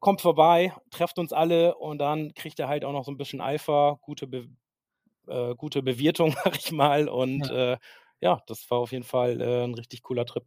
kommt 0.00 0.20
vorbei, 0.20 0.74
trefft 0.90 1.18
uns 1.18 1.32
alle 1.32 1.76
und 1.76 1.98
dann 1.98 2.34
kriegt 2.34 2.58
ihr 2.58 2.68
halt 2.68 2.84
auch 2.84 2.92
noch 2.92 3.04
so 3.04 3.12
'n 3.12 3.16
bisschen 3.18 3.40
Alpha, 3.40 3.98
gute 4.02 4.26
Be 4.26 4.48
äh, 5.28 5.54
gute 5.56 5.82
Bewirtung, 5.82 6.32
sage 6.44 6.58
ich 6.58 6.72
mal.“ 6.72 7.08
Und, 7.08 7.48
Ja. 7.48 7.50
äh, 7.50 7.78
ja, 8.20 8.42
das 8.48 8.70
war 8.70 8.78
auf 8.80 8.92
jeden 8.92 9.04
Fall, 9.04 9.40
äh, 9.42 9.64
'n 9.64 9.74
richtig 9.74 10.02
cooler 10.02 10.26
Trip. 10.26 10.44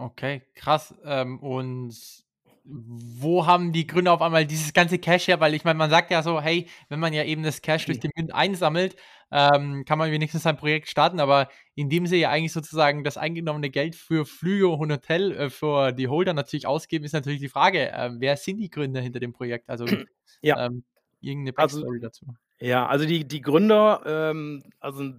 Okay, 0.00 0.42
krass. 0.54 0.94
Ähm, 1.02 1.40
und 1.40 2.24
wo 2.70 3.46
haben 3.46 3.72
die 3.72 3.86
Gründer 3.86 4.12
auf 4.12 4.20
einmal 4.22 4.44
dieses 4.46 4.72
ganze 4.74 4.98
Cash 4.98 5.28
her? 5.28 5.40
Weil 5.40 5.54
ich 5.54 5.64
meine, 5.64 5.78
man 5.78 5.90
sagt 5.90 6.10
ja 6.10 6.22
so: 6.22 6.40
„Hey, 6.40 6.68
wenn 6.88 7.00
man 7.00 7.12
ja 7.14 7.24
eben 7.24 7.42
das 7.42 7.62
Cash 7.62 7.86
durch 7.86 7.98
den 8.00 8.10
Mint 8.16 8.34
einsammelt, 8.34 8.96
ähm, 9.32 9.84
kann 9.86 9.98
man 9.98 10.10
wenigstens 10.12 10.42
sein 10.42 10.56
Projekt 10.58 10.88
starten.“ 10.88 11.20
Aber 11.20 11.48
indem 11.74 12.06
sie 12.06 12.16
ja 12.18 12.30
eigentlich 12.30 12.52
sozusagen 12.52 13.04
das 13.04 13.16
eingenommene 13.16 13.70
Geld 13.70 13.96
für 13.96 14.26
Flüge 14.26 14.68
und 14.68 14.92
Hotel, 14.92 15.32
äh, 15.32 15.50
für 15.50 15.92
die 15.92 16.08
Holder 16.08 16.34
natürlich 16.34 16.66
ausgeben, 16.66 17.04
ist 17.04 17.12
natürlich 17.14 17.40
die 17.40 17.48
Frage, 17.48 17.90
ähm, 17.94 18.16
wer 18.20 18.36
sind 18.36 18.58
die 18.58 18.70
Gründer 18.70 19.00
hinter 19.00 19.20
dem 19.20 19.32
Projekt? 19.32 19.70
Also, 19.70 19.86
Ja. 20.42 20.56
ähm, 20.56 20.84
irgend 21.20 21.44
'ne 21.44 21.52
Also 21.56 21.84
Backstory 21.84 22.00
dazu. 22.00 22.26
ja, 22.60 22.86
also 22.88 23.06
die 23.06 23.26
die 23.28 23.40
Gründer, 23.42 24.02
ähm, 24.06 24.64
also 24.80 25.12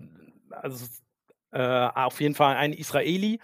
also 0.52 0.86
äh, 1.52 1.60
auf 1.96 2.22
jeden 2.22 2.36
Fall 2.36 2.56
ein 2.58 2.74
Israeli, 2.74 3.40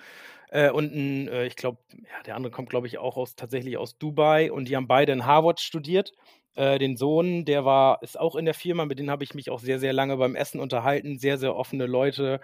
äh, 0.50 0.70
und 0.72 0.94
'n, 0.94 1.28
äh, 1.28 1.46
ich 1.48 1.56
glaube 1.56 1.80
ja, 1.94 2.24
der 2.26 2.36
andere 2.36 2.52
kommt, 2.52 2.70
glaube 2.70 2.88
ich, 2.88 2.98
auch 2.98 3.18
aus 3.18 3.36
tatsächlich 3.36 3.78
aus 3.78 3.98
Dubai 3.98 4.52
und 4.52 4.68
die 4.70 4.76
haben 4.76 4.88
beide 4.88 5.12
in 5.14 5.26
Harvard 5.26 5.60
studiert. 5.62 6.12
Äh, 6.56 6.80
den 6.80 6.98
Sohn, 6.98 7.46
der 7.46 7.66
war 7.66 8.02
ist 8.04 8.20
auch 8.20 8.36
in 8.36 8.46
der 8.46 8.54
Firma, 8.54 8.86
mit 8.86 9.00
denen 9.00 9.12
habe 9.12 9.24
ich 9.24 9.34
mich 9.36 9.50
auch 9.50 9.60
sehr, 9.60 9.80
sehr 9.80 9.94
lange 9.94 10.18
beim 10.18 10.36
Essen 10.36 10.60
unterhalten. 10.62 11.20
Sehr, 11.20 11.38
sehr 11.38 11.56
offene 11.56 11.86
Leute, 11.88 12.40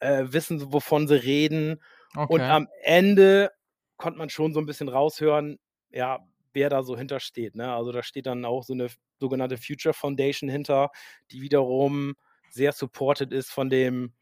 äh, 0.00 0.24
wissen, 0.28 0.72
wovon 0.72 1.08
sie 1.08 1.22
reden. 1.24 1.82
Und 2.26 2.46
Okay. 2.46 2.52
am 2.52 2.68
Ende 2.84 3.50
konnte 3.98 4.18
man 4.18 4.30
schon 4.30 4.54
so 4.54 4.60
'n 4.60 4.66
bisschen 4.66 4.88
raushören, 4.90 5.58
ja, 5.90 6.20
wer 6.54 6.70
da 6.70 6.82
so 6.84 6.96
hinter 6.98 7.20
steht, 7.20 7.54
ne? 7.56 7.72
Also, 7.74 7.92
da 7.92 8.02
steht 8.04 8.26
dann 8.26 8.44
auch 8.46 8.64
so 8.64 8.74
'ne 8.74 8.86
f 8.86 8.96
sogenannte 9.20 9.58
Future 9.58 9.94
Foundation 9.94 10.50
hinter, 10.50 10.90
die 11.32 11.42
wiederum 11.42 12.14
sehr 12.50 12.72
supported 12.72 13.32
ist 13.32 13.50
von 13.52 13.70
dem 13.70 14.14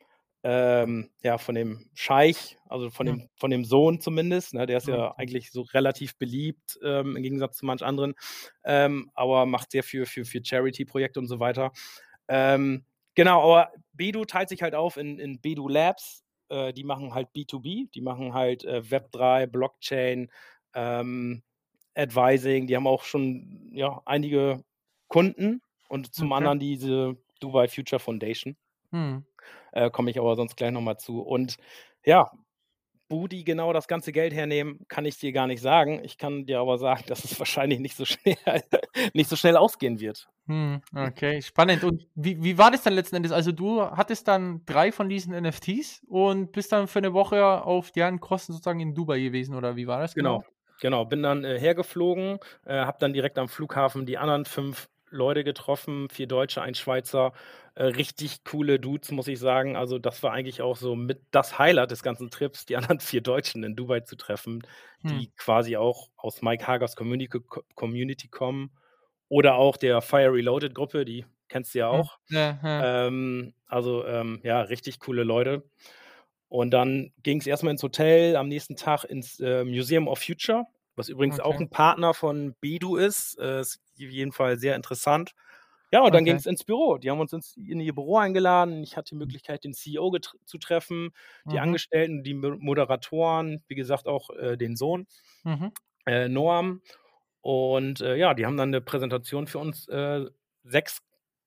ähm, 0.42 1.10
ja, 1.22 1.38
von 1.38 1.54
dem 1.54 1.90
Scheich, 1.94 2.56
also 2.68 2.90
von 2.90 3.04
Hm. 3.04 3.14
dem 3.18 3.28
von 3.36 3.50
dem 3.50 3.64
Sohn 3.64 4.00
zumindest, 4.00 4.54
ne? 4.54 4.66
Der 4.66 4.78
ist 4.78 4.88
ja 4.88 5.14
eigentlich 5.16 5.50
so 5.52 5.62
relativ 5.62 6.16
beliebt, 6.18 6.78
ähm, 6.82 7.16
im 7.16 7.22
Gegensatz 7.22 7.56
zu 7.58 7.66
manch 7.66 7.82
anderen, 7.82 8.14
ähm, 8.64 9.10
aber 9.14 9.46
macht 9.46 9.70
sehr 9.72 9.82
für 9.82 10.06
für 10.06 10.24
für 10.24 10.40
Charity-Projekte 10.44 11.20
und 11.20 11.26
so 11.26 11.40
weiter. 11.40 11.72
Ähm, 12.28 12.84
genau, 13.14 13.42
aber 13.42 13.72
Bedu 13.92 14.24
teilt 14.24 14.48
sich 14.48 14.62
halt 14.62 14.74
auf 14.74 14.96
in 14.96 15.18
in 15.18 15.40
Bedu 15.40 15.68
Labs. 15.68 16.24
Äh, 16.48 16.72
die 16.72 16.84
machen 16.84 17.14
halt 17.14 17.32
B2B, 17.32 17.88
die 17.94 18.00
machen 18.00 18.34
halt, 18.34 18.64
äh, 18.64 18.82
Web3, 18.90 19.46
Blockchain, 19.46 20.30
ähm, 20.74 21.42
Advising. 21.94 22.66
Die 22.66 22.76
haben 22.76 22.86
auch 22.86 23.04
schon, 23.04 23.70
ja, 23.74 24.00
einige 24.06 24.64
Kunden 25.08 25.62
und 25.88 26.14
zum 26.14 26.32
Okay. 26.32 26.32
anderen 26.32 26.60
diese 26.60 27.16
Dubai 27.40 27.68
Future 27.68 28.00
Foundation. 28.00 28.56
Mhm. 28.92 29.24
Äh, 29.72 29.90
komme 29.90 30.10
ich 30.10 30.18
aber 30.18 30.36
sonst 30.36 30.56
gleich 30.56 30.70
noch 30.72 30.80
mal 30.80 30.98
zu. 30.98 31.20
Und 31.22 31.56
ja, 32.04 32.30
wo 33.10 33.28
die 33.28 33.44
genau 33.44 33.72
das 33.72 33.88
ganze 33.88 34.12
Geld 34.12 34.32
hernehmen, 34.34 34.80
kann 34.88 35.04
ich 35.06 35.18
dir 35.18 35.32
gar 35.32 35.46
nicht 35.48 35.62
sagen. 35.62 36.00
Ich 36.04 36.18
kann 36.18 36.46
dir 36.46 36.60
aber 36.60 36.78
sagen, 36.78 37.04
dass 37.08 37.24
es 37.24 37.38
wahrscheinlich 37.38 37.80
nicht 37.80 37.96
so 37.96 38.04
schnell 38.06 38.36
nicht 39.14 39.30
so 39.30 39.36
schnell 39.36 39.56
ausgehen 39.56 40.00
wird. 40.00 40.28
Mhm, 40.46 40.80
okay, 40.96 41.42
spannend. 41.42 41.84
Und 41.84 42.08
wie 42.14 42.42
wie 42.42 42.58
war 42.58 42.70
das 42.70 42.82
dann 42.82 42.94
letzten 42.94 43.16
Endes? 43.16 43.30
Also, 43.32 43.52
du 43.52 43.82
hattest 43.82 44.26
dann 44.26 44.64
3 44.66 44.90
von 44.90 45.08
diesen 45.08 45.32
NFTs 45.32 46.02
und 46.08 46.52
bist 46.52 46.72
dann 46.72 46.88
für 46.88 47.00
'ne 47.00 47.12
Woche 47.12 47.44
auf 47.62 47.92
deren 47.92 48.20
Kosten 48.20 48.52
sozusagen 48.52 48.80
in 48.80 48.94
Dubai 48.94 49.20
gewesen 49.20 49.54
oder 49.54 49.76
wie 49.76 49.86
war 49.86 50.00
das 50.00 50.16
Genau, 50.16 50.40
genau? 50.40 50.44
genau. 50.80 51.04
Bin 51.04 51.22
dann, 51.22 51.44
äh, 51.44 51.58
hergeflogen, 51.58 52.38
äh, 52.64 52.80
habe 52.80 52.98
dann 53.00 53.12
direkt 53.12 53.38
am 53.38 53.48
Flughafen 53.48 54.06
die 54.06 54.18
anderen 54.18 54.44
5 54.44 54.88
Leute 55.10 55.44
getroffen, 55.44 56.08
4 56.10 56.26
Deutsche, 56.26 56.62
1 56.62 56.78
Schweizer. 56.78 57.32
Äh, 57.80 57.84
richtig 57.86 58.44
coole 58.44 58.78
Dudes, 58.78 59.10
muss 59.10 59.26
ich 59.28 59.38
sagen. 59.38 59.76
Also, 59.76 59.98
das 59.98 60.22
war 60.22 60.32
eigentlich 60.32 60.60
auch 60.62 60.76
so 60.76 60.94
mit 60.96 61.22
das 61.30 61.58
Highlight 61.58 61.90
des 61.90 62.02
ganzen 62.02 62.30
Trips, 62.30 62.66
die 62.66 62.76
anderen 62.76 63.00
4 63.00 63.22
Deutschen 63.22 63.64
in 63.64 63.76
Dubai 63.76 64.00
zu 64.00 64.16
treffen, 64.16 64.62
Hm. 65.04 65.20
die 65.20 65.32
quasi 65.36 65.76
auch 65.76 66.08
aus 66.16 66.42
Mike 66.42 66.66
Hagers 66.66 66.96
Communico 66.96 67.40
Co 67.40 67.62
Community 67.76 68.28
kommen 68.28 68.72
oder 69.28 69.54
auch 69.56 69.76
der 69.78 70.02
Fire 70.02 70.32
Reloaded 70.32 70.74
Gruppe, 70.74 71.04
die 71.04 71.24
kennst 71.48 71.74
du 71.74 71.80
ja 71.80 71.88
Hm. 71.90 72.00
auch. 72.00 72.18
Ja, 72.30 72.58
ja. 72.62 72.86
Ähm, 72.86 73.54
also, 73.66 74.06
ähm, 74.06 74.40
ja, 74.44 74.62
richtig 74.62 75.00
coole 75.00 75.24
Leute. 75.24 75.70
Und 76.48 76.72
dann 76.72 77.12
ging's 77.22 77.46
erst 77.46 77.62
mal 77.62 77.70
ins 77.70 77.82
Hotel, 77.82 78.36
am 78.36 78.48
nächsten 78.48 78.76
Tag 78.76 79.04
ins, 79.04 79.38
äh, 79.40 79.64
Museum 79.64 80.08
of 80.08 80.18
Future, 80.20 80.66
was 80.96 81.08
übrigens 81.08 81.38
auch 81.38 81.60
Okay. 81.60 81.60
'n 81.60 81.70
Partner 81.70 82.14
von 82.14 82.56
Bedu 82.60 82.96
ist. 82.96 83.38
Äh, 83.38 83.60
ist 83.60 83.80
auf 83.94 83.98
jeden 84.00 84.32
Fall 84.32 84.58
sehr 84.58 84.74
interessant. 84.76 85.32
Ja, 85.92 86.02
und 86.04 86.12
dann 86.14 86.24
Okay. 86.24 86.24
ging's 86.24 86.46
ins 86.46 86.62
Büro. 86.64 86.98
Die 86.98 87.10
haben 87.10 87.18
uns 87.18 87.32
ins 87.32 87.56
in 87.56 87.80
ihr 87.80 87.92
Büro 87.94 88.16
eingeladen. 88.16 88.82
Ich 88.84 88.96
hatte 88.96 89.08
die 89.10 89.16
Hm. 89.24 89.32
Möglichkeit, 89.34 89.64
den 89.64 89.74
CEO 89.74 90.12
zu 90.44 90.58
treffen, 90.58 91.10
die 91.50 91.58
Mhm. 91.58 91.60
Angestellten, 91.60 92.22
die 92.22 92.34
Mo 92.34 92.54
Moderatoren, 92.58 93.64
wie 93.66 93.74
gesagt, 93.74 94.06
auch, 94.06 94.30
äh, 94.30 94.56
den 94.56 94.76
Sohn, 94.76 95.06
Mhm. 95.44 95.70
äh, 96.06 96.28
Noam. 96.28 96.82
Und, 97.42 98.00
äh, 98.02 98.16
ja, 98.16 98.34
die 98.34 98.46
haben 98.46 98.56
dann 98.58 98.70
'ne 98.70 98.80
Präsentation 98.82 99.46
für 99.48 99.58
uns, 99.60 99.88
äh, 99.88 100.26
6 100.64 101.00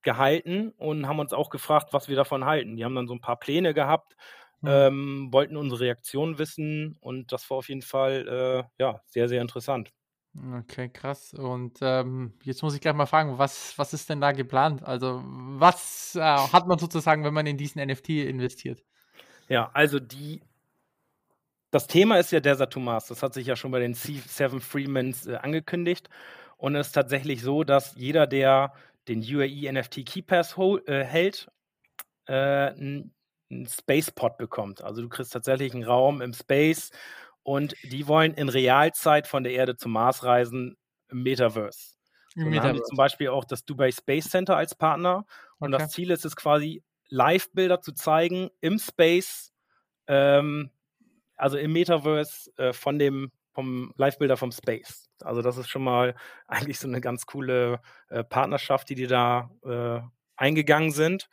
gehalten 0.03 0.71
und 0.77 1.07
haben 1.07 1.19
uns 1.19 1.33
auch 1.33 1.50
gefragt, 1.51 1.93
was 1.93 2.09
wir 2.09 2.15
davon 2.17 2.45
halten. 2.45 2.77
Die 2.77 2.85
haben 2.85 2.95
dann 2.95 3.07
so 3.07 3.13
'n 3.15 3.21
paar 3.21 3.39
Pläne 3.39 3.73
gehabt, 3.73 4.15
Mhm. 4.63 4.83
ähm, 4.89 5.29
wollten 5.33 5.57
unsere 5.57 5.81
Reaktion 5.81 6.39
wissen 6.39 6.97
und 7.01 7.31
das 7.33 7.50
war 7.50 7.57
auf 7.59 7.69
jeden 7.69 7.81
Fall, 7.83 8.27
äh, 8.27 8.83
ja, 8.83 9.01
sehr, 9.07 9.29
sehr 9.29 9.41
interessant. 9.41 9.91
Okay, 10.35 10.89
krass. 10.89 11.33
Und, 11.35 11.77
ähm, 11.81 12.33
jetzt 12.43 12.63
muss 12.63 12.73
ich 12.73 12.81
gleich 12.81 12.95
mal 12.95 13.05
fragen, 13.05 13.37
was 13.37 13.77
was 13.77 13.93
ist 13.93 14.09
denn 14.09 14.19
da 14.19 14.31
geplant? 14.31 14.81
Also, 14.83 15.21
was, 15.23 16.15
äh, 16.15 16.21
hat 16.21 16.65
man 16.67 16.79
sozusagen, 16.79 17.23
wenn 17.23 17.33
man 17.35 17.45
in 17.45 17.57
diesen 17.57 17.79
NFT 17.79 18.09
investiert? 18.27 18.83
Ja, 19.49 19.71
also 19.73 19.99
die 19.99 20.41
das 21.73 21.87
Thema 21.87 22.19
ist 22.19 22.31
ja 22.31 22.39
Desert 22.39 22.71
to 22.71 22.79
Mars. 22.79 23.07
Das 23.07 23.23
hat 23.23 23.33
sich 23.33 23.47
ja 23.47 23.55
schon 23.55 23.71
bei 23.71 23.79
den 23.79 23.95
Seven 23.95 24.61
Freemans, 24.61 25.25
äh, 25.25 25.37
angekündigt. 25.37 26.07
Und 26.57 26.75
es 26.75 26.87
ist 26.87 26.93
tatsächlich 26.93 27.41
so, 27.41 27.63
dass 27.63 27.95
jeder, 27.95 28.27
der 28.27 28.73
den 29.07 29.21
UAE 29.23 29.71
NFT 29.71 30.03
Keypass 30.05 30.55
hol 30.55 30.83
äh, 30.85 31.03
hält, 31.03 31.47
äh, 32.27 32.69
'n 32.73 33.13
'n 33.51 33.67
Spacepod 33.67 34.37
bekommt. 34.37 34.83
Also, 34.83 35.01
du 35.03 35.09
kriegst 35.09 35.33
tatsächlich 35.33 35.73
'n 35.75 35.83
Raum 35.83 36.21
im 36.21 36.33
Space 36.33 36.91
und 37.43 37.77
die 37.83 38.07
wollen 38.07 38.33
in 38.33 38.50
Realzeit 38.50 39.27
von 39.27 39.43
der 39.43 39.53
Erde 39.53 39.75
zum 39.77 39.91
Mars 39.93 40.23
reisen 40.23 40.77
im 41.09 41.23
Metaverse. 41.23 41.95
Im 42.35 42.45
und 42.45 42.53
da 42.53 42.62
haben 42.63 42.73
die 42.73 42.83
zum 42.83 42.97
Metaverse. 42.97 42.97
Beispiel 42.97 43.29
auch 43.29 43.45
das 43.45 43.65
Dubai 43.65 43.91
Space 43.91 44.29
Center 44.29 44.57
als 44.57 44.75
Partner. 44.75 45.25
Und 45.59 45.71
Okay. 45.71 45.88
das 45.88 45.89
Ziel 45.89 46.12
ist 46.12 46.25
es 46.25 46.35
quasi, 46.35 46.83
Livebilder 47.09 47.81
zu 47.81 47.93
zeigen 47.93 48.50
im 48.62 48.79
Space, 48.79 49.53
ähm, 50.07 50.71
also 51.38 51.57
im 51.57 51.73
Metaverse, 51.73 52.51
äh, 52.57 52.73
von 52.73 53.00
dem 53.00 53.31
vom 53.53 53.93
Livebilder 53.97 54.38
vom 54.38 54.51
Space. 54.51 55.09
Also, 55.21 55.41
das 55.41 55.57
ist 55.57 55.69
schon 55.69 55.83
mal 55.83 56.15
eigentlich 56.47 56.79
so 56.79 56.88
'ne 56.88 57.01
ganz 57.01 57.25
coole, 57.27 57.81
äh, 58.09 58.23
Partnerschaft, 58.23 58.89
die 58.89 58.95
die 58.95 59.07
da, 59.07 59.51
äh, 59.65 60.01
eingegangen 60.38 60.91
sind. 60.91 61.29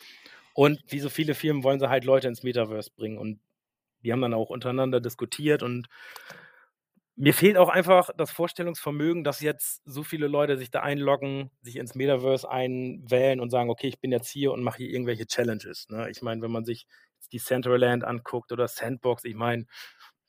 Und 0.54 0.80
wie 0.88 1.00
so 1.00 1.08
viele 1.10 1.34
Firmen 1.34 1.64
wollen 1.64 1.80
sie 1.80 1.88
halt 1.90 2.04
Leute 2.04 2.28
ins 2.28 2.42
Metaverse 2.42 2.90
bringen. 2.96 3.18
Und 3.18 3.40
die 4.02 4.12
haben 4.12 4.22
dann 4.22 4.34
auch 4.34 4.50
untereinander 4.50 5.00
diskutiert 5.00 5.62
und 5.62 5.88
mir 7.16 7.34
fehlt 7.34 7.56
auch 7.58 7.68
einfach 7.68 8.10
das 8.16 8.30
Vorstellungsvermögen, 8.30 9.24
dass 9.24 9.40
jetzt 9.40 9.82
so 9.84 10.02
viele 10.04 10.26
Leute 10.26 10.56
sich 10.56 10.70
da 10.70 10.80
einloggen, 10.80 11.50
sich 11.60 11.76
ins 11.76 11.94
Metaverse 11.94 12.48
einwählen 12.50 13.40
und 13.40 13.50
sagen: 13.50 13.68
„Okay, 13.70 13.88
ich 13.88 14.00
bin 14.00 14.12
jetzt 14.12 14.30
hier 14.30 14.52
und 14.52 14.62
mache 14.62 14.78
hier 14.78 14.90
irgendwelche 14.90 15.26
Challenges“, 15.26 15.88
ne? 15.90 16.08
Ich 16.10 16.22
meine, 16.22 16.40
wenn 16.42 16.50
man 16.52 16.64
sich 16.64 16.86
Decentraland 17.32 18.04
anguckt 18.04 18.52
oder 18.52 18.66
Sandbox, 18.68 19.24
ich 19.24 19.34
meine, 19.34 19.66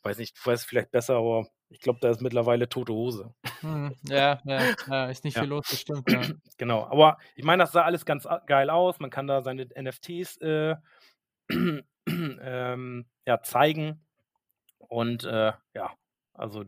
weiß 0.03 0.17
nicht, 0.17 0.37
du 0.37 0.49
weißt 0.49 0.65
vielleicht 0.65 0.91
besser, 0.91 1.15
aber 1.15 1.47
ich 1.69 1.79
glaube, 1.79 1.99
da 2.01 2.09
ist 2.11 2.21
mittlerweile 2.21 2.67
tote 2.69 2.93
Hose. 2.93 3.33
Mhm. 3.63 3.95
Ja, 4.03 4.41
ja, 4.45 4.71
ja, 4.85 5.05
ist 5.09 5.23
nicht 5.23 5.35
Ja. 5.35 5.37
viel 5.37 5.47
los, 5.47 5.65
das 5.69 5.79
stimmt, 5.79 6.09
ja. 6.09 6.31
Genau. 6.57 6.83
Aber 6.85 7.17
ich 7.35 7.43
meine, 7.45 7.63
das 7.63 7.71
sah 7.71 7.83
alles 7.83 8.05
ganz 8.05 8.27
geil 8.47 8.69
aus. 8.69 8.99
Man 8.99 9.09
kann 9.09 9.27
da 9.27 9.41
seine 9.41 9.67
NFTs, 9.75 10.37
äh, 10.37 10.75
ähm, 12.41 13.05
ja, 13.27 13.41
zeigen. 13.43 14.05
Und, 14.79 15.25
äh, 15.25 15.53
ja, 15.75 15.96
also 16.34 16.65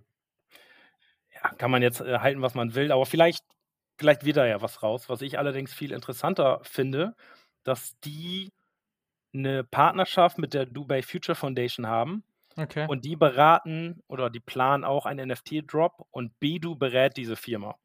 ja, 1.32 1.50
kann 1.58 1.72
man 1.72 1.82
jetzt, 1.82 2.02
äh, 2.02 2.20
halten, 2.20 2.42
was 2.42 2.56
man 2.56 2.76
will, 2.76 2.92
aber 2.92 3.06
vielleicht 3.06 3.44
vielleicht 4.00 4.26
wird 4.26 4.38
da 4.38 4.46
ja 4.46 4.62
was 4.62 4.82
raus. 4.84 5.08
Was 5.10 5.22
ich 5.22 5.38
allerdings 5.40 5.74
viel 5.74 5.92
interessanter 5.92 6.60
finde, 6.64 7.16
dass 7.64 8.00
die 8.02 8.52
'ne 9.34 9.64
Partnerschaft 9.66 10.38
mit 10.40 10.54
der 10.56 10.66
Dubai 10.68 11.04
Future 11.04 11.36
Foundation 11.36 11.88
haben 11.88 12.24
Okay. 12.58 12.88
und 12.88 13.06
die 13.06 13.16
beraten 13.18 14.02
oder 14.08 14.30
die 14.32 14.42
planen 14.42 14.86
auch 14.86 15.06
einen 15.08 15.30
NFT-Drop 15.30 16.08
und 16.12 16.40
Bedu 16.40 16.76
berät 16.78 17.18
diese 17.18 17.38
Firma. 17.38 17.78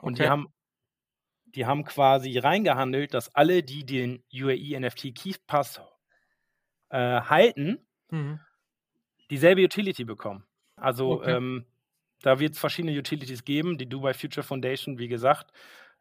Und 0.00 0.18
die 0.18 0.28
Okay. 0.28 0.30
haben 0.30 0.48
die 1.46 1.66
haben 1.66 1.84
quasi 1.84 2.38
reingehandelt, 2.38 3.14
dass 3.14 3.34
alle, 3.34 3.62
die 3.62 3.84
den 3.86 4.24
UAE 4.32 4.74
NFT 4.76 5.12
Keys-Pass, 5.12 5.80
äh, 6.90 6.98
halten 7.22 7.86
Mhm. 8.12 8.44
dieselbe 9.30 9.62
Utility 9.64 10.04
bekommen. 10.04 10.44
Also, 10.76 11.22
Okay. 11.22 11.24
ähm, 11.24 11.66
da 12.22 12.38
wird's 12.40 12.58
verschiedene 12.58 12.96
Utilities 12.98 13.44
geben. 13.44 13.78
Die 13.78 13.88
Dubai 13.88 14.14
Future 14.14 14.44
Foundation, 14.44 14.98
wie 14.98 15.08
gesagt, 15.08 15.52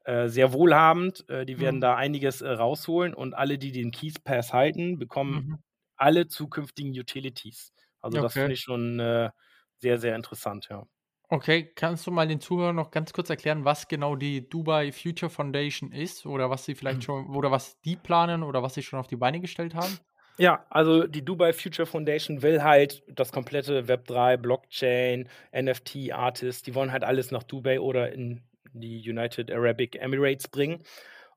äh, 0.05 0.27
sehr 0.27 0.53
wohlhabend. 0.53 1.27
Äh, 1.29 1.45
die 1.45 1.59
werden 1.59 1.79
Mhm. 1.79 1.81
da 1.81 1.95
einiges, 1.95 2.41
äh, 2.41 2.49
rausholen 2.49 3.13
und 3.13 3.33
alle, 3.33 3.57
die 3.57 3.71
den 3.71 3.91
Keys-Pass 3.91 4.53
halten, 4.53 4.99
bekommen 4.99 5.43
Mhm. 5.43 5.63
alle 5.95 6.27
zukünftigen 6.27 6.91
Utilities. 6.99 7.73
Also, 8.01 8.19
das 8.19 8.37
Okay. 8.37 8.41
finde 8.41 8.55
ich 8.55 8.61
schon, 8.61 8.99
äh, 8.99 9.29
sehr, 9.77 9.99
sehr 9.99 10.15
interessant, 10.15 10.67
ja. 10.69 10.85
Okay, 11.29 11.73
kannst 11.73 12.05
du 12.05 12.11
mal 12.11 12.27
den 12.27 12.39
Zuhörern 12.41 12.75
noch 12.75 12.91
ganz 12.91 13.11
kurz 13.11 13.29
erklären, 13.29 13.65
was 13.65 13.87
genau 13.87 14.15
die 14.15 14.47
Dubai 14.49 14.91
Future 14.91 15.29
Foundation 15.31 15.91
ist 15.91 16.25
oder 16.25 16.49
was 16.49 16.65
sie 16.65 16.75
vielleicht 16.75 17.03
schon 17.03 17.35
oder 17.35 17.49
was 17.49 17.79
die 17.81 17.95
planen 17.97 18.43
oder 18.43 18.61
was 18.61 18.75
sie 18.75 18.83
schon 18.83 18.99
auf 18.99 19.07
die 19.07 19.15
Beine 19.15 19.39
gestellt 19.41 19.73
haben? 19.73 19.99
Ja, 20.39 20.65
also 20.71 21.05
die 21.05 21.23
Dubai 21.23 21.53
Future 21.53 21.85
Foundation 21.85 22.41
will 22.41 22.63
halt 22.63 23.03
das 23.07 23.31
komplette 23.31 23.87
Web3, 23.87 24.35
Blockchain, 24.37 25.29
NFT, 25.51 26.11
Artists, 26.11 26.63
die 26.63 26.73
wollen 26.73 26.91
halt 26.91 27.03
alles 27.03 27.29
nach 27.29 27.43
Dubai 27.43 27.79
oder 27.79 28.11
in 28.11 28.41
die 28.73 29.07
United 29.07 29.51
Arabic 29.51 29.95
Emirates 30.01 30.47
bringen 30.47 30.81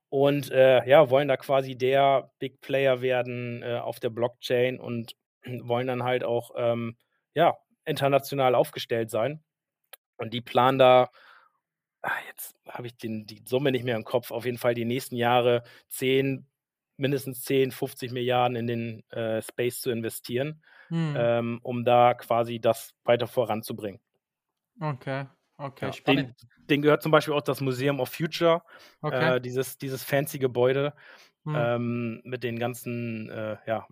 und, 0.09 0.49
äh, 0.51 0.83
ja, 0.87 1.09
wollen 1.11 1.27
da 1.27 1.37
quasi 1.37 1.75
der 1.77 2.31
Big 2.39 2.59
Player 2.61 3.01
werden, 3.01 3.61
äh, 3.63 3.75
auf 3.79 3.99
der 3.99 4.09
Blockchain 4.09 4.79
und 4.79 5.15
wollen 5.63 5.87
dann 5.87 6.03
halt 6.03 6.23
auch, 6.23 6.51
ähm, 6.57 6.97
ja, 7.35 7.55
international 7.85 8.55
aufgestellt 8.55 9.11
sein. 9.11 9.43
Und 10.17 10.33
die 10.33 10.41
planen 10.41 10.79
da 10.79 11.09
ah, 12.01 12.11
jetzt 12.29 12.55
habe 12.67 12.87
ich 12.87 12.97
den 12.97 13.25
die 13.25 13.43
Summe 13.47 13.71
nicht 13.71 13.83
mehr 13.85 13.95
im 13.95 14.03
Kopf, 14.03 14.31
auf 14.31 14.45
jeden 14.45 14.57
Fall 14.57 14.73
die 14.75 14.85
nächsten 14.85 15.15
Jahre 15.15 15.63
10 15.89 16.47
mindestens 16.97 17.43
10, 17.43 17.71
50 17.71 18.11
Milliarden 18.11 18.55
in 18.57 18.67
den, 18.67 19.03
äh, 19.11 19.41
Space 19.41 19.81
zu 19.81 19.91
investieren, 19.91 20.63
Mhm. 20.89 21.27
ähm, 21.27 21.59
um 21.63 21.85
da 21.85 22.13
quasi 22.15 22.59
das 22.59 22.93
weiter 23.05 23.27
voranzubringen. 23.27 24.01
Okay, 24.81 25.27
okay, 25.59 25.91
Ja, 25.91 25.93
spannend. 25.93 26.33
denen 26.33 26.35
denen 26.57 26.81
gehört 26.81 27.03
zum 27.03 27.11
Beispiel 27.11 27.33
auch 27.33 27.41
das 27.41 27.61
Museum 27.61 27.99
of 27.99 28.09
Future, 28.09 28.63
Okay. 29.03 29.31
äh, 29.31 29.39
dieses 29.39 29.77
dieses 29.77 30.03
fancy 30.03 30.39
Gebäude, 30.39 30.93
Mhm. 31.45 31.77
ähm, 31.77 32.21
mit 32.25 32.43
den 32.43 32.59
ganzen, 32.59 33.29
äh, 33.29 33.57
ja, 33.67 33.87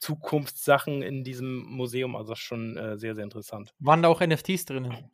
Zukunftssachen 0.00 1.02
in 1.02 1.24
diesem 1.24 1.64
Museum. 1.66 2.16
Also, 2.16 2.34
schon, 2.36 2.76
äh, 2.76 2.98
sehr, 2.98 3.14
sehr 3.16 3.24
interessant. 3.24 3.74
Waren 3.78 4.02
da 4.02 4.08
auch 4.08 4.20
NFTs 4.20 4.64
drinnen? 4.66 5.10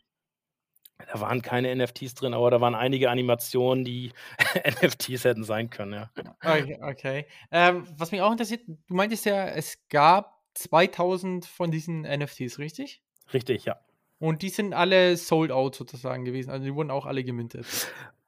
Da 1.12 1.20
waren 1.20 1.42
keine 1.42 1.74
NFTs 1.74 2.14
drin, 2.14 2.34
aber 2.34 2.50
da 2.50 2.60
waren 2.60 2.74
einige 2.74 3.10
Animationen, 3.10 3.84
die 3.84 4.12
NFTs 4.82 5.24
hätten 5.24 5.44
sein 5.44 5.70
können, 5.70 5.92
ja. 5.92 6.10
Okay, 6.42 6.78
okay. 6.82 7.26
Ähm, 7.50 7.86
was 7.96 8.12
mich 8.12 8.20
auch 8.20 8.32
interessiert, 8.32 8.62
du 8.66 8.94
meintest 8.94 9.24
ja, 9.26 9.46
es 9.48 9.78
gab 9.88 10.40
2.000 10.56 11.46
von 11.46 11.70
diesen 11.70 12.02
NFTs, 12.02 12.58
richtig? 12.58 13.02
Richtig, 13.32 13.64
ja. 13.64 13.80
Und 14.18 14.42
die 14.42 14.50
sind 14.50 14.74
alle 14.74 15.16
sold 15.16 15.50
out 15.50 15.74
sozusagen 15.74 16.24
gewesen, 16.24 16.50
also 16.50 16.64
die 16.64 16.74
wurden 16.74 16.90
auch 16.90 17.06
alle 17.06 17.24
gemintet? 17.24 17.66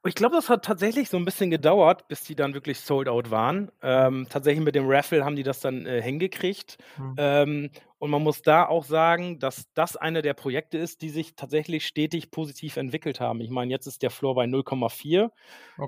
Ich 0.05 0.15
glaube, 0.15 0.35
das 0.35 0.49
hat 0.49 0.65
tatsächlich 0.65 1.09
so 1.09 1.15
'n 1.17 1.23
bisschen 1.23 1.49
gedauert, 1.49 2.09
bis 2.09 2.23
die 2.25 2.35
dann 2.35 2.53
wirklich 2.53 2.81
sold 2.81 3.07
out 3.07 3.31
waren. 3.31 3.71
Ähm, 3.81 4.27
tatsächlich 4.29 4.63
mit 4.63 4.75
dem 4.75 4.89
Raffle 4.89 5.23
haben 5.23 5.37
die 5.37 5.43
das 5.43 5.61
dann, 5.61 5.85
äh, 5.85 6.01
hingekriegt. 6.01 6.77
Mhm. 6.97 7.15
Ähm, 7.15 7.69
und 7.99 8.09
man 8.11 8.21
muss 8.21 8.41
da 8.41 8.65
auch 8.67 8.83
sagen, 8.83 9.39
dass 9.39 9.71
das 9.73 9.95
eine 9.95 10.21
der 10.21 10.33
Projekte 10.33 10.77
ist, 10.77 11.01
die 11.01 11.09
sich 11.09 11.35
tatsächlich 11.37 11.85
stetig 11.87 12.31
positiv 12.31 12.75
entwickelt 12.75 13.21
haben. 13.21 13.39
Ich 13.39 13.49
meine, 13.49 13.71
jetzt 13.71 13.87
ist 13.87 14.01
der 14.01 14.09
Floor 14.09 14.35
bei 14.35 14.45
0,4. 14.45 15.31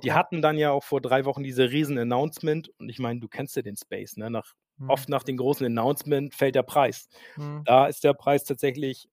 Die 0.03 0.13
Okay. 0.13 0.13
hatten 0.13 0.41
dann 0.41 0.57
ja 0.57 0.71
auch 0.71 0.83
vor 0.85 1.01
3 1.01 1.25
Wochen 1.25 1.43
diese 1.43 1.69
Riesen-Announcement 1.71 2.69
und 2.79 2.87
ich 2.89 2.99
meine, 2.99 3.19
du 3.19 3.27
kennst 3.27 3.55
ja 3.57 3.61
den 3.63 3.75
Space, 3.77 4.15
ne? 4.17 4.29
Nach 4.29 4.53
Mhm. 4.79 5.05
oft 5.05 5.09
nach 5.09 5.23
den 5.23 5.35
großen 5.37 5.65
Announcement 5.65 6.33
fällt 6.35 6.55
der 6.55 6.63
Preis. 6.63 7.09
Mhm. 7.37 7.65
Da 7.65 7.87
ist 7.87 8.03
der 8.05 8.13
Preis 8.13 8.43
tatsächlich 8.45 9.07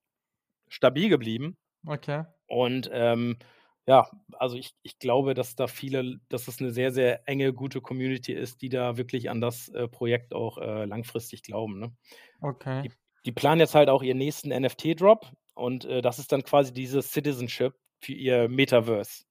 stabil 0.69 1.09
geblieben. 1.11 1.59
Okay. 1.87 2.25
Und, 2.47 2.91
ähm, 2.93 3.39
ja, 3.87 4.11
also 4.35 4.57
ich 4.57 4.73
ich 4.83 4.99
glaube, 4.99 5.35
dass 5.35 5.57
da 5.57 5.67
viele 5.69 6.19
dass 6.29 6.49
es 6.49 6.61
'ne 6.61 6.71
sehr, 6.73 6.93
sehr 6.93 7.29
enge, 7.29 7.53
gute 7.55 7.81
Community 7.81 8.33
ist, 8.33 8.63
die 8.63 8.69
da 8.71 8.97
wirklich 8.97 9.31
an 9.31 9.41
das, 9.41 9.69
äh, 9.71 9.89
Projekt 9.89 10.35
auch, 10.35 10.59
äh, 10.59 10.85
langfristig 10.87 11.43
glauben, 11.43 11.79
ne? 11.81 11.97
Okay. 12.43 12.85
Die 12.85 12.93
die 13.27 13.33
planen 13.33 13.61
jetzt 13.61 13.75
halt 13.77 13.89
auch 13.91 14.03
ihren 14.05 14.19
nächsten 14.19 14.51
NFT-Drop 14.53 15.33
und, 15.55 15.85
äh, 15.87 16.03
das 16.03 16.19
ist 16.21 16.33
dann 16.33 16.45
quasi 16.45 16.73
dieses 16.75 17.13
Citizenship 17.13 17.75
für 18.01 18.13
ihr 18.15 18.49
Metaverse. 18.49 19.25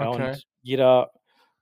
Ja, 0.00 0.08
Okay. 0.08 0.36
und 0.36 0.44
jeder 0.62 1.12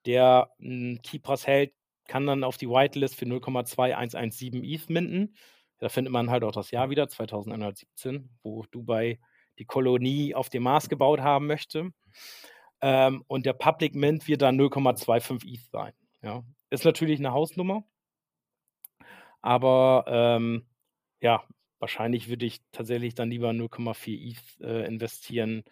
der 0.07 0.51
'n 0.61 1.01
Keypass 1.03 1.47
hält, 1.49 1.75
kann 2.09 2.27
dann 2.27 2.45
auf 2.45 2.57
die 2.59 2.69
Whitelist 2.71 3.17
für 3.17 3.27
0,2117 3.27 4.65
ETH 4.65 4.91
minten. 4.91 5.37
Da 5.81 5.89
findet 5.91 6.13
man 6.13 6.31
halt 6.31 6.45
auch 6.45 6.53
das 6.53 6.71
Jahr 6.73 6.91
wieder, 6.91 7.09
2117, 7.09 8.39
wo 8.45 8.65
Dubai 8.71 9.21
die 9.59 9.65
Kolonie 9.67 10.35
auf 10.35 10.49
dem 10.51 10.65
Mars 10.65 10.89
gebaut 10.89 11.21
haben 11.21 11.47
möchte. 11.47 11.91
Ähm, 12.83 13.25
und 13.29 13.47
der 13.47 13.55
Public 13.55 13.95
Mint 13.97 14.29
wird 14.29 14.43
dann 14.43 14.57
0,25 14.57 15.45
ETH 15.47 15.71
sein, 15.73 15.93
ja. 16.23 16.45
Ist 16.71 16.85
natürlich 16.87 17.21
'ne 17.21 17.33
Hausnummer. 17.33 17.85
Aber, 19.45 20.05
ähm, 20.09 20.67
ja, 21.21 21.45
wahrscheinlich 21.79 22.29
würde 22.31 22.47
ich 22.47 22.63
tatsächlich 22.73 23.15
dann 23.15 23.29
lieber 23.31 23.53
0,4 23.53 24.19
ETH, 24.19 24.59
äh, 24.63 24.87
investieren, 24.87 25.65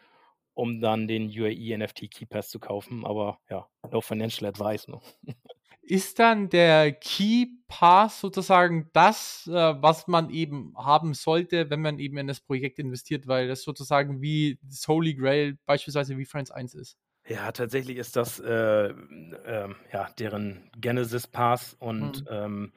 um 0.54 0.80
dann 0.80 1.08
den 1.08 1.28
UAE 1.30 1.72
NFT 1.78 2.08
Keypass 2.08 2.50
zu 2.50 2.60
kaufen. 2.60 3.06
Aber 3.06 3.38
ja, 3.50 3.66
no 3.90 4.00
financial 4.02 4.48
advice, 4.50 4.88
ne? 4.88 5.00
Ist 5.84 6.20
dann 6.20 6.48
der 6.48 6.92
Keypass 6.92 8.20
sozusagen 8.20 8.88
das, 8.92 9.48
äh, 9.48 9.52
was 9.82 10.06
man 10.06 10.30
eben 10.30 10.74
haben 10.76 11.12
sollte, 11.12 11.70
wenn 11.70 11.80
man 11.82 11.98
eben 11.98 12.16
in 12.18 12.28
das 12.28 12.40
Projekt 12.40 12.78
investiert, 12.78 13.26
weil 13.26 13.48
das 13.48 13.62
sozusagen 13.64 14.22
wie 14.22 14.60
das 14.62 14.86
Holy 14.86 15.14
Grail 15.16 15.58
beispielsweise 15.66 16.16
wie 16.18 16.24
Friends 16.24 16.52
1 16.52 16.74
ist? 16.74 16.94
Ja, 17.28 17.52
tatsächlich 17.52 17.98
ist 17.98 18.16
das, 18.16 18.40
äh, 18.40 18.88
ähm, 18.88 19.76
ja, 19.92 20.08
deren 20.18 20.70
Genesis 20.76 21.28
Pass 21.28 21.74
und, 21.74 22.24
Mhm. 22.24 22.26
ähm, 22.28 22.72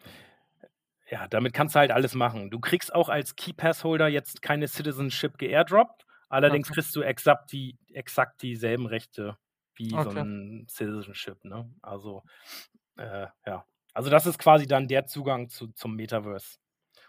ja, 1.10 1.28
damit 1.28 1.54
kannst 1.54 1.76
du 1.76 1.80
halt 1.80 1.92
alles 1.92 2.16
machen. 2.16 2.50
Du 2.52 2.60
kriegst 2.60 2.94
auch 2.96 3.10
als 3.10 3.36
Keypass-Holder 3.36 4.08
jetzt 4.08 4.42
keine 4.42 4.68
Citizenship 4.68 5.38
geairdroppt, 5.38 6.06
allerdings 6.30 6.70
Okay. 6.70 6.74
kriegst 6.74 6.96
du 6.96 7.02
exakt 7.02 7.52
die 7.52 7.78
exakt 7.94 8.42
dieselben 8.44 8.88
Rechte 8.88 9.38
wie 9.76 10.00
so 10.00 10.10
Okay. 10.10 10.26
'n 10.26 10.68
Citizenship, 10.70 11.44
ne? 11.46 11.72
Also, 11.82 12.24
äh, 12.98 13.28
ja. 13.46 13.66
Also, 13.94 14.10
das 14.10 14.26
ist 14.26 14.40
quasi 14.40 14.68
dann 14.68 14.88
der 14.88 15.06
Zugang 15.08 15.50
zu 15.50 15.68
zum 15.74 15.96
Metaverse. 15.96 16.58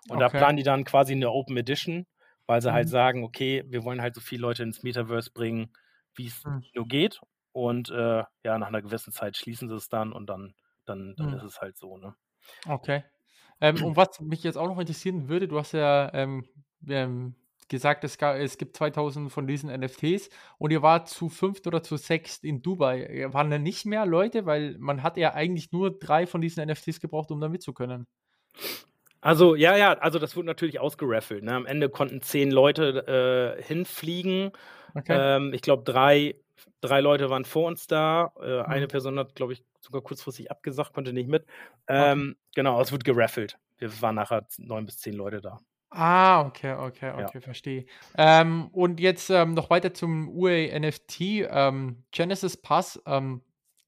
Und 0.08 0.20
da 0.20 0.28
Okay. 0.28 0.48
planen 0.48 0.56
die 0.58 0.62
dann 0.64 0.84
quasi 0.84 1.14
'ne 1.16 1.30
Open 1.30 1.56
Edition, 1.58 2.06
weil 2.46 2.62
sie 2.62 2.72
halt 2.72 2.88
Mhm. 2.88 2.90
sagen: 2.90 3.24
„Okay, 3.24 3.64
wir 3.68 3.84
wollen 3.84 4.02
halt 4.02 4.14
so 4.16 4.20
viele 4.22 4.42
Leute 4.42 4.62
ins 4.64 4.82
Metaverse 4.84 5.30
bringen, 5.32 5.72
wie's 6.16 6.44
Mhm. 6.44 6.66
nur 6.74 6.88
geht.“ 6.88 7.20
Und, 7.52 7.90
äh, 7.90 8.24
ja, 8.44 8.58
nach 8.58 8.70
'ner 8.70 8.82
gewissen 8.82 9.12
Zeit 9.12 9.36
schließen 9.36 9.68
sie 9.68 9.76
es 9.76 9.88
dann 9.90 10.12
und 10.12 10.28
dann 10.28 10.54
dann 10.86 11.16
dann 11.18 11.32
Mhm. 11.32 11.38
ist 11.38 11.44
es 11.44 11.60
halt 11.62 11.78
so, 11.78 11.98
ne? 11.98 12.16
Okay. 12.68 13.04
Ähm, 13.60 13.82
und 13.82 13.96
was 13.96 14.20
mich 14.20 14.42
jetzt 14.42 14.56
auch 14.58 14.66
noch 14.68 14.78
interessieren 14.78 15.28
würde, 15.28 15.48
du 15.48 15.58
hast 15.58 15.72
ja, 15.72 16.12
ähm, 16.14 16.46
ähm, 16.88 17.36
gesagt, 17.68 18.04
es 18.04 18.18
ga 18.18 18.36
es 18.36 18.58
gibt 18.58 18.76
2.000 18.76 19.30
von 19.30 19.46
diesen 19.46 19.70
NFTs 19.70 20.28
und 20.58 20.70
ihr 20.72 20.82
wart 20.82 21.08
zu 21.08 21.28
5. 21.28 21.66
oder 21.66 21.82
zu 21.82 21.96
6. 21.96 22.44
in 22.44 22.62
Dubai. 22.62 23.04
Äh, 23.04 23.32
waren 23.34 23.50
da 23.50 23.58
nicht 23.58 23.86
mehr 23.86 24.06
Leute? 24.06 24.46
Weil 24.46 24.76
man 24.78 25.02
hat 25.02 25.16
ja 25.16 25.34
eigentlich 25.34 25.72
nur 25.72 25.98
3 25.98 26.26
von 26.26 26.40
diesen 26.40 26.64
NFTs 26.68 27.00
gebraucht, 27.00 27.30
um 27.30 27.40
da 27.40 27.48
mit 27.48 27.62
zu 27.62 27.72
können. 27.72 28.06
Also, 29.22 29.54
ja, 29.54 29.76
ja, 29.76 29.94
also, 29.98 30.18
das 30.18 30.36
wurde 30.36 30.46
natürlich 30.46 30.78
ausgeraffelt, 30.78 31.42
ne? 31.42 31.54
Am 31.54 31.66
Ende 31.66 31.88
konnten 31.88 32.20
10 32.20 32.50
Leute, 32.50 33.56
äh, 33.58 33.62
hinfliegen. 33.62 34.52
Okay. 34.94 35.22
Ähm, 35.36 35.52
ich 35.54 35.62
glaube, 35.62 35.84
3 35.84 36.36
3 36.80 37.00
Leute 37.00 37.30
waren 37.30 37.44
vor 37.44 37.66
uns 37.66 37.86
da. 37.86 38.32
Äh, 38.40 38.62
eine 38.62 38.86
Mhm. 38.86 38.88
Person 38.88 39.18
hat, 39.18 39.34
glaube 39.34 39.52
ich, 39.54 39.64
sogar 39.80 40.02
kurzfristig 40.02 40.50
abgesagt, 40.50 40.92
konnte 40.94 41.12
nicht 41.12 41.28
mit. 41.28 41.44
Okay. 41.88 42.12
Ähm, 42.12 42.36
genau, 42.54 42.80
es 42.80 42.92
wurde 42.92 43.04
geraffelt. 43.04 43.58
Wir 43.78 43.90
waren 44.02 44.14
nachher 44.14 44.46
9 44.58 44.86
bis 44.86 44.98
10 44.98 45.14
Leute 45.14 45.40
da. 45.40 45.60
Ah, 45.92 46.44
okay, 46.46 46.72
okay, 46.74 47.12
Ja. 47.16 47.30
okay, 47.30 47.40
verstehe. 47.40 47.86
Ähm, 48.16 48.68
und 48.72 48.98
jetzt, 49.00 49.30
ähm, 49.30 49.54
noch 49.54 49.70
weiter 49.70 49.94
zum 49.94 50.28
UA-NFT, 50.28 51.20
ähm, 51.48 52.04
Genesis 52.10 52.56
Pass. 52.60 53.00
Ähm, 53.06 53.42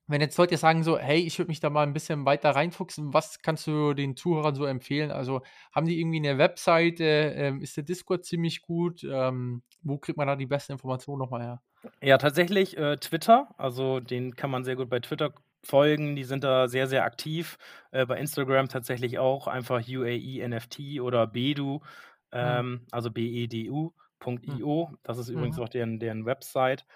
wenn 0.07 0.21
jetzt 0.21 0.39
Leute 0.39 0.57
sagen 0.57 0.85
so: 0.85 0.97
„Hey, 0.99 1.19
ich 1.21 1.39
würde 1.39 1.49
mich 1.51 1.61
da 1.61 1.71
mal 1.71 1.83
'n 1.87 1.93
bisschen 1.93 2.25
weiter 2.25 2.51
reinfuchsen“, 2.51 3.13
was 3.13 3.43
kannst 3.43 3.67
du 3.67 3.95
den 3.95 4.17
Zuhörern 4.17 4.55
so 4.55 4.65
empfehlen? 4.65 5.11
Also, 5.11 5.43
haben 5.73 5.87
die 5.87 6.01
irgendwie 6.01 6.21
'ne 6.21 6.39
Webseite? 6.39 7.05
Ähm, 7.05 7.61
ist 7.61 7.77
der 7.77 7.85
Discord 7.85 8.25
ziemlich 8.25 8.63
gut? 8.63 9.03
Ähm, 9.05 9.63
wo 9.83 9.99
kriegt 9.99 10.17
man 10.17 10.29
da 10.29 10.37
die 10.37 10.47
besten 10.47 10.73
Informationen 10.73 11.19
noch 11.19 11.31
mal 11.31 11.43
her? 11.43 11.61
Ja, 12.03 12.17
tatsächlich, 12.19 12.77
äh, 12.77 12.97
Twitter. 12.97 13.55
Also, 13.59 13.99
denen 13.99 14.37
kann 14.37 14.51
man 14.51 14.65
sehr 14.65 14.77
gut 14.77 14.89
bei 14.89 15.01
Twitter 15.01 15.33
folgen. 15.69 16.17
Die 16.17 16.25
sind 16.25 16.45
da 16.45 16.69
sehr, 16.69 16.87
sehr 16.89 17.05
aktiv. 17.05 17.59
Äh, 17.93 18.07
bei 18.07 18.19
Instagram 18.19 18.69
tatsächlich 18.69 19.19
auch 19.19 19.47
einfach 19.49 19.83
UAE 19.89 20.41
NFT 20.49 21.01
oder 21.01 21.27
Bedu, 21.29 21.81
Mhm. 22.41 22.63
ähm, 22.63 22.87
also 22.93 23.11
Mhm. 24.47 24.61
bedu.io. 24.61 24.95
Das 25.05 25.19
ist 25.19 25.29
übrigens 25.29 25.59
Mhm. 25.59 25.61
auch 25.61 25.69
deren 25.71 26.01
deren 26.01 26.27
Website. 26.27 26.87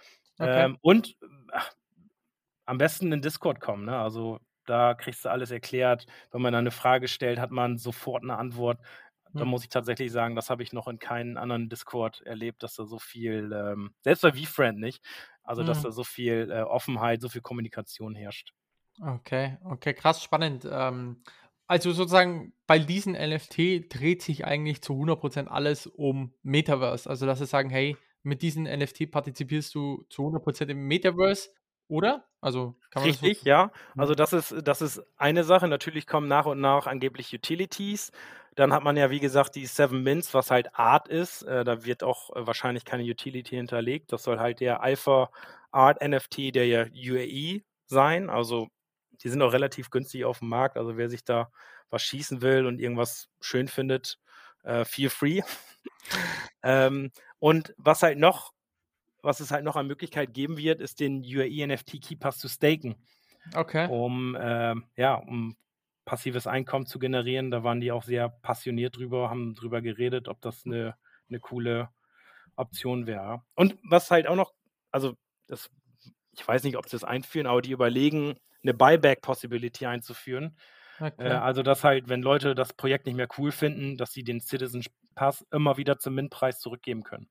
Okay. 0.40 0.66
Ähm, 0.66 0.78
und, 0.82 1.16
ach, 1.52 1.72
am 2.66 2.78
besten 2.78 3.12
in 3.12 3.22
Discord 3.22 3.60
kommen, 3.60 3.86
ne? 3.86 3.98
Also, 3.98 4.40
da 4.66 4.94
kriegst 4.94 5.24
du 5.26 5.30
alles 5.30 5.50
erklärt. 5.52 6.06
Wenn 6.32 6.42
man 6.42 6.52
da 6.54 6.62
'ne 6.62 6.70
Frage 6.72 7.08
stellt, 7.08 7.40
hat 7.40 7.50
man 7.52 7.78
sofort 7.78 8.24
'ne 8.24 8.38
Antwort. 8.38 8.80
Da 9.36 9.44
Mhm. 9.44 9.46
muss 9.46 9.64
ich 9.64 9.70
tatsächlich 9.70 10.12
sagen, 10.12 10.36
das 10.36 10.50
habe 10.50 10.62
ich 10.64 10.72
noch 10.74 10.88
in 10.88 10.98
keinen 11.00 11.38
anderen 11.38 11.68
Discord 11.70 12.22
erlebt, 12.22 12.62
dass 12.64 12.76
da 12.76 12.84
so 12.86 12.98
viel, 13.00 13.52
ähm 13.54 13.94
selbst 14.02 14.22
bei 14.22 14.32
VFriend 14.34 14.78
nicht, 14.80 15.04
also, 15.44 15.64
dass 15.64 15.80
Mhm. 15.80 15.84
da 15.84 15.92
so 15.92 16.04
viel, 16.04 16.50
äh, 16.52 16.62
Offenheit, 16.62 17.22
so 17.22 17.28
viel 17.30 17.42
Kommunikation 17.42 18.14
herrscht. 18.16 18.52
Okay, 19.00 19.56
okay, 19.64 19.94
krass 19.94 20.22
spannend. 20.22 20.66
Ähm, 20.70 21.22
also, 21.66 21.92
sozusagen 21.92 22.52
bei 22.66 22.78
diesen 22.78 23.14
NFT 23.14 23.86
dreht 23.88 24.22
sich 24.22 24.44
eigentlich 24.44 24.82
zu 24.82 24.94
100 24.94 25.20
% 25.20 25.50
alles 25.50 25.86
um 25.86 26.34
Metaverse. 26.42 27.08
Also, 27.08 27.24
dass 27.26 27.38
sie 27.38 27.46
sagen: 27.46 27.70
„Hey, 27.70 28.02
mit 28.22 28.42
diesen 28.42 28.66
NFT 28.66 29.06
partizipierst 29.10 29.74
du 29.74 30.04
zu 30.10 30.22
100 30.24 30.44
% 30.44 30.70
im 30.70 30.86
Metaverse“, 30.86 31.50
oder? 31.88 32.28
Also, 32.40 32.78
kann 32.90 33.02
man 33.02 33.08
das 33.08 33.18
so 33.18 33.30
Richtig, 33.30 33.44
ja. 33.44 33.72
Also, 33.96 34.14
das 34.14 34.32
ist 34.32 34.54
das 34.64 34.82
ist 34.82 35.02
eine 35.16 35.44
Sache. 35.44 35.66
Natürlich 35.66 36.06
kommen 36.06 36.28
nach 36.28 36.46
und 36.46 36.60
nach 36.60 36.86
angeblich 36.86 37.32
Utilities. 37.34 38.12
Dann 38.54 38.72
hat 38.72 38.84
man 38.84 38.96
ja, 38.98 39.10
wie 39.10 39.18
gesagt, 39.20 39.54
die 39.56 39.64
7 39.66 40.02
Mints, 40.02 40.34
was 40.34 40.50
halt 40.50 40.74
Art 40.78 41.08
ist. 41.08 41.42
Äh, 41.42 41.64
da 41.64 41.84
wird 41.84 42.02
auch, 42.02 42.30
äh, 42.36 42.46
wahrscheinlich 42.46 42.84
keine 42.84 43.02
Utility 43.04 43.56
hinterlegt. 43.56 44.12
Das 44.12 44.24
soll 44.24 44.38
halt 44.38 44.60
der 44.60 44.82
Alpha 44.82 45.30
Art 45.70 46.02
NFT 46.02 46.50
der 46.52 46.66
ja 46.66 46.82
UAE 46.84 47.62
sein. 47.86 48.28
Also, 48.28 48.68
die 49.24 49.28
sind 49.30 49.42
auch 49.42 49.52
relativ 49.52 49.90
günstig 49.90 50.24
auf'm 50.24 50.46
Markt. 50.48 50.76
Also, 50.78 50.96
wer 50.96 51.10
sich 51.10 51.24
da 51.24 51.50
was 51.90 52.02
schießen 52.02 52.42
will 52.42 52.66
und 52.66 52.80
irgendwas 52.80 53.28
schön 53.40 53.68
findet, 53.68 54.18
äh, 54.64 54.84
feel 54.84 55.10
free. 55.10 55.42
Ähm, 56.62 57.10
und 57.38 57.74
was 57.78 58.02
halt 58.02 58.18
noch 58.18 58.52
was 59.22 59.40
es 59.40 59.50
halt 59.52 59.64
noch 59.64 59.76
an 59.76 59.86
Möglichkeit 59.88 60.34
geben 60.34 60.56
wird, 60.58 60.80
ist 60.80 61.00
den 61.00 61.22
UAE 61.24 61.62
NFT 61.64 62.00
Keypass 62.00 62.38
zu 62.38 62.48
staken, 62.48 62.96
Okay. 63.54 63.88
um, 63.88 64.36
ähm 64.40 64.86
ja, 64.96 65.14
um 65.16 65.56
passives 66.06 66.46
Einkommen 66.48 66.86
zu 66.86 66.98
generieren. 67.00 67.50
Da 67.52 67.64
waren 67.64 67.80
die 67.80 67.92
auch 67.92 68.04
sehr 68.04 68.28
passioniert 68.30 68.96
drüber, 68.98 69.30
haben 69.30 69.54
drüber 69.54 69.82
geredet, 69.82 70.28
ob 70.28 70.40
das 70.42 70.66
'ne 70.66 70.96
'ne 71.28 71.40
coole 71.40 71.90
Option 72.56 73.06
wäre. 73.06 73.42
Und 73.56 73.78
was 73.84 74.10
halt 74.10 74.26
auch 74.28 74.36
noch 74.36 74.54
also, 74.92 75.16
das 75.48 75.70
ich 76.32 76.46
weiß 76.48 76.64
nicht, 76.64 76.76
ob 76.78 76.86
sie 76.88 76.92
das 76.96 77.04
einführen, 77.04 77.46
aber 77.48 77.62
die 77.62 77.72
überlegen, 77.72 78.36
'ne 78.64 78.74
Buyback 78.74 79.22
Possibility 79.22 79.86
einzuführen. 79.86 80.56
Äh, 81.18 81.28
Okay. 81.28 81.42
also, 81.42 81.62
dass 81.62 81.84
halt, 81.84 82.08
wenn 82.08 82.22
Leute 82.22 82.54
das 82.54 82.74
Projekt 82.74 83.06
nicht 83.06 83.16
mehr 83.16 83.28
cool 83.38 83.52
finden, 83.52 83.96
dass 83.98 84.12
sie 84.12 84.24
den 84.24 84.40
Citizensh 84.40 84.88
Pass 85.16 85.44
immer 85.52 85.76
wieder 85.78 85.98
zum 85.98 86.14
Mint-Preis 86.16 86.60
zurückgeben 86.60 87.02
können. 87.04 87.28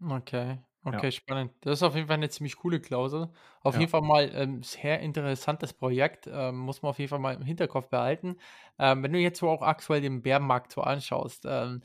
Okay, 0.00 0.58
Ja. 0.90 1.04
okay, 1.04 1.12
spannend. 1.12 1.52
Das 1.60 1.74
ist 1.78 1.82
auf 1.82 1.94
jeden 1.94 2.08
Fall 2.08 2.18
'ne 2.18 2.28
ziemlich 2.28 2.56
coole 2.56 2.80
Klausel. 2.80 3.28
Auf 3.62 3.76
Ja. 3.76 3.78
jeden 3.78 3.90
Fall 3.90 4.00
mal, 4.00 4.30
ähm, 4.34 4.62
sehr 4.62 4.98
interessantes 5.00 5.72
Projekt, 5.72 6.26
ähm, 6.26 6.58
muss 6.58 6.82
man 6.82 6.90
auf 6.90 6.98
jeden 6.98 7.08
Fall 7.10 7.18
mal 7.20 7.34
im 7.34 7.42
Hinterkopf 7.44 7.88
behalten. 7.88 8.36
Ähm, 8.78 9.02
wenn 9.04 9.12
du 9.12 9.18
jetzt 9.20 9.38
so 9.38 9.48
auch 9.48 9.62
aktuell 9.62 10.00
den 10.00 10.22
Bärenmarkt 10.22 10.72
so 10.72 10.80
anschaust, 10.80 11.44
ähm, 11.46 11.82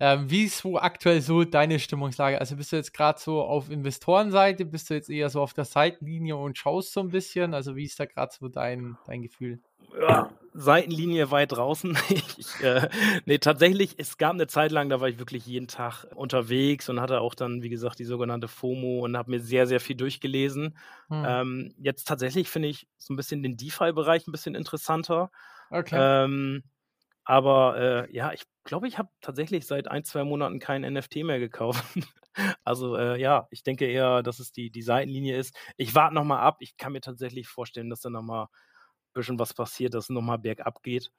ähm, 0.00 0.30
wie 0.30 0.44
ist 0.44 0.58
so 0.58 0.78
aktuell 0.78 1.20
so 1.22 1.44
deine 1.44 1.78
Stimmungslage? 1.80 2.40
Also, 2.40 2.56
bist 2.56 2.72
du 2.72 2.76
jetzt 2.76 2.94
grad 2.94 3.20
so 3.20 3.42
auf 3.42 3.70
Investorenseite? 3.70 4.64
Bist 4.66 4.90
du 4.90 4.94
jetzt 4.94 5.10
eher 5.10 5.30
so 5.30 5.42
auf 5.42 5.54
der 5.54 5.64
Seitenlinie 5.64 6.36
und 6.36 6.58
schaust 6.58 6.92
so 6.92 7.00
'n 7.00 7.10
bisschen? 7.10 7.54
Also, 7.54 7.76
wie 7.76 7.84
ist 7.84 8.00
da 8.00 8.06
grad 8.06 8.32
so 8.32 8.48
dein 8.48 8.98
dein 9.04 9.22
Gefühl? 9.22 9.60
Ja, 10.00 10.28
Seitenlinie 10.52 11.30
weit 11.30 11.52
draußen. 11.52 11.96
Ich, 12.36 12.60
äh 12.60 12.88
ne, 13.26 13.38
tatsächlich, 13.40 13.94
es 13.98 14.16
gab 14.18 14.36
'ne 14.36 14.46
Zeit 14.46 14.70
lang, 14.72 14.88
da 14.88 15.00
war 15.00 15.08
ich 15.08 15.18
wirklich 15.18 15.46
jeden 15.46 15.68
Tag 15.68 16.04
unterwegs 16.14 16.88
und 16.88 17.00
hatte 17.00 17.20
auch 17.20 17.34
dann, 17.34 17.62
wie 17.62 17.68
gesagt, 17.68 17.98
die 17.98 18.04
sogenannte 18.04 18.48
FOMO 18.48 19.00
und 19.04 19.16
habe 19.16 19.30
mir 19.30 19.40
sehr, 19.40 19.66
sehr 19.66 19.80
viel 19.80 19.96
durchgelesen. 19.96 20.76
Mhm. 21.10 21.38
Ähm, 21.40 21.74
jetzt 21.78 22.06
tatsächlich 22.06 22.48
finde 22.48 22.68
ich 22.68 22.88
so 22.98 23.12
'n 23.14 23.16
bisschen 23.16 23.42
den 23.42 23.56
DeFi-Bereich 23.56 24.26
'n 24.28 24.32
bisschen 24.32 24.54
interessanter. 24.54 25.30
Okay. 25.72 26.08
Ähm, 26.24 26.64
aber, 27.24 28.06
äh, 28.08 28.14
ja, 28.16 28.32
ich 28.32 28.44
glaube, 28.68 28.88
ich 28.88 28.98
habe 28.98 29.10
tatsächlich 29.20 29.66
seit 29.66 29.88
1, 29.90 30.04
2 30.04 30.24
Monaten 30.24 30.60
kein 30.60 30.84
NFT 30.84 31.24
mehr 31.24 31.40
gekauft. 31.40 31.84
Also, 32.64 32.96
äh, 32.96 33.20
ja, 33.20 33.48
ich 33.50 33.64
denke 33.64 33.86
eher, 33.86 34.22
dass 34.22 34.38
es 34.38 34.52
die 34.52 34.70
die 34.70 34.82
Seitenlinie 34.82 35.36
ist. 35.36 35.56
Ich 35.76 35.96
warte 35.96 36.14
noch 36.14 36.22
mal 36.24 36.38
ab. 36.40 36.58
Ich 36.60 36.76
kann 36.76 36.92
mir 36.92 37.00
tatsächlich 37.00 37.48
vorstellen, 37.48 37.90
dass 37.90 38.00
da 38.02 38.10
noch 38.10 38.22
mal 38.22 38.48
bisschen 39.14 39.40
was 39.40 39.54
passiert, 39.54 39.94
dass 39.94 40.04
es 40.04 40.10
noch 40.10 40.22
mal 40.22 40.36
bergab 40.38 40.82
geht. 40.84 41.10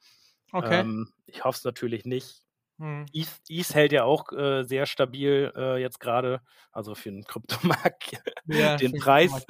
Okay. 0.54 0.86
Ähm, 0.86 1.14
ich 1.26 1.44
hoffe 1.44 1.58
es 1.58 1.64
natürlich 1.66 2.06
nicht. 2.06 2.44
Mhm. 2.80 3.12
ETH 3.14 3.42
ETH 3.50 3.74
hält 3.76 3.92
ja 3.94 4.04
auch, 4.06 4.32
äh, 4.34 4.64
sehr 4.66 4.86
stabil, 4.88 5.52
äh, 5.56 5.78
jetzt 5.82 6.00
grade, 6.00 6.42
also, 6.72 6.96
für 6.96 7.10
'n 7.10 7.24
Kryptomarkt 7.26 8.22
Ja, 8.46 8.80
den 8.82 8.96
Preis. 8.96 9.46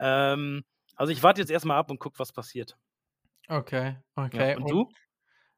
Ähm, 0.00 0.64
Also 0.96 1.12
ich 1.12 1.22
warte 1.22 1.40
jetzt 1.42 1.50
erstmal 1.50 1.78
ab 1.78 1.90
und 1.90 2.00
gucke, 2.00 2.18
was 2.20 2.32
passiert. 2.32 2.76
Okay, 3.48 3.96
Ja. 4.32 4.44
okay. 4.44 4.56
Und 4.56 4.68
Und 4.68 4.70
du? 4.70 4.96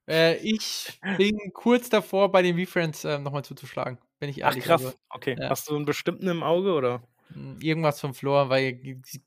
Äh, 0.09 0.37
ich 0.39 1.03
bin 1.05 1.37
kurz 1.55 1.89
davor, 1.89 2.31
bei 2.33 2.43
den 2.43 2.59
V-Friends 2.59 3.05
ähm, 3.05 3.23
nochmal 3.23 3.45
zuzuschlagen, 3.45 3.99
bin 4.21 4.31
ich 4.31 4.41
Ach 4.43 4.59
ehrlich. 4.59 4.71
Also, 4.71 4.93
krass, 4.93 4.97
okay. 5.11 5.37
ja. 5.37 5.51
Hast 5.51 5.69
du 5.69 5.77
einen 5.77 5.85
bestimmten 5.85 6.29
im 6.29 6.43
Auge 6.43 6.73
oder? 6.75 7.09
Hm, 7.31 7.59
irgendwas 7.61 8.01
vom 8.01 8.15
Floor, 8.15 8.49
weil 8.49 8.81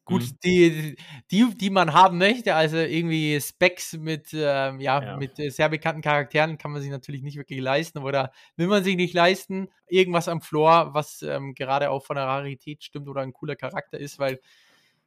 gut, 0.05 0.23
Mhm. 0.23 0.37
die 0.43 0.95
die 1.29 1.45
die 1.55 1.69
man 1.69 1.93
haben 1.93 2.17
möchte, 2.17 2.55
also 2.55 2.77
irgendwie 2.77 3.39
Specs 3.39 3.93
mit, 3.93 4.29
ähm, 4.33 4.79
ja, 4.79 5.01
Ja. 5.01 5.13
mit, 5.13 5.37
äh, 5.37 5.49
sehr 5.49 5.69
bekannten 5.69 6.01
Charakteren 6.01 6.57
kann 6.57 6.71
man 6.71 6.81
sich 6.81 6.89
natürlich 6.89 7.21
nicht 7.21 7.37
wirklich 7.37 7.59
leisten 7.61 7.99
oder 7.99 8.31
will 8.55 8.65
man 8.67 8.83
sich 8.83 8.95
nicht 8.95 9.13
leisten. 9.13 9.67
Irgendwas 9.87 10.27
am 10.27 10.41
Floor, 10.41 10.93
was, 10.95 11.21
ähm, 11.21 11.53
gerade 11.53 11.91
auch 11.91 12.03
von 12.03 12.15
der 12.15 12.25
Rarität 12.25 12.83
stimmt 12.83 13.07
oder 13.07 13.21
'n 13.21 13.33
cooler 13.33 13.55
Charakter 13.55 13.99
ist, 13.99 14.17
weil 14.17 14.39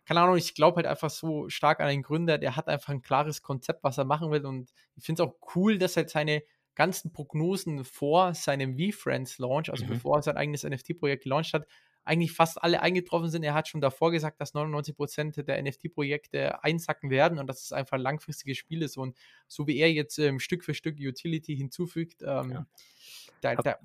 keine 0.04 0.20
Ahnung, 0.22 0.36
ich 0.36 0.54
glaube 0.54 0.76
halt 0.76 0.86
einfach 0.86 1.10
so 1.10 1.48
stark 1.48 1.80
an 1.80 1.88
den 1.88 2.02
Gründer, 2.02 2.38
der 2.38 2.56
hat 2.56 2.68
einfach 2.68 2.90
'n 2.92 3.02
klares 3.02 3.42
Konzept, 3.42 3.84
was 3.84 3.98
er 3.98 4.04
machen 4.04 4.30
will 4.30 4.44
und 4.46 4.72
ich 4.96 5.04
finde 5.04 5.22
es 5.22 5.28
auch 5.28 5.36
cool, 5.56 5.78
dass 5.78 5.96
er 5.96 6.08
seine 6.08 6.42
ganzen 6.74 7.12
Prognosen 7.12 7.84
vor 7.84 8.34
seinem 8.34 8.76
V-Friends 8.78 9.38
Launch, 9.38 9.70
also 9.70 9.86
Mhm. 9.86 9.86
bevor 9.86 10.16
er 10.18 10.22
sein 10.22 10.36
eigenes 10.36 10.64
NFT-Projekt 10.64 11.22
gelauncht 11.24 11.54
hat, 11.54 11.66
eigentlich 12.04 12.32
fast 12.32 12.62
alle 12.62 12.82
eingetroffen 12.82 13.30
sind. 13.30 13.44
Er 13.44 13.54
hat 13.54 13.68
schon 13.68 13.80
davor 13.80 14.10
gesagt, 14.10 14.40
dass 14.40 14.52
99% 14.54 15.36
der 15.48 15.58
NFT-Projekte 15.58 16.62
einsacken 16.62 17.10
werden 17.10 17.38
und 17.38 17.46
dass 17.46 17.62
es 17.62 17.72
einfach 17.72 17.96
langfristiges 17.98 18.58
Spiel 18.58 18.82
ist 18.82 18.96
und 18.98 19.16
so 19.48 19.66
wie 19.66 19.78
er 19.78 19.90
jetzt, 19.92 20.18
ähm, 20.18 20.38
Stück 20.40 20.64
für 20.64 20.74
Stück 20.74 20.98
Utility 21.00 21.56
hinzufügt, 21.56 22.22
ähm, 22.26 22.54
Ja. 22.54 22.66
da 23.40 23.56
da 23.56 23.78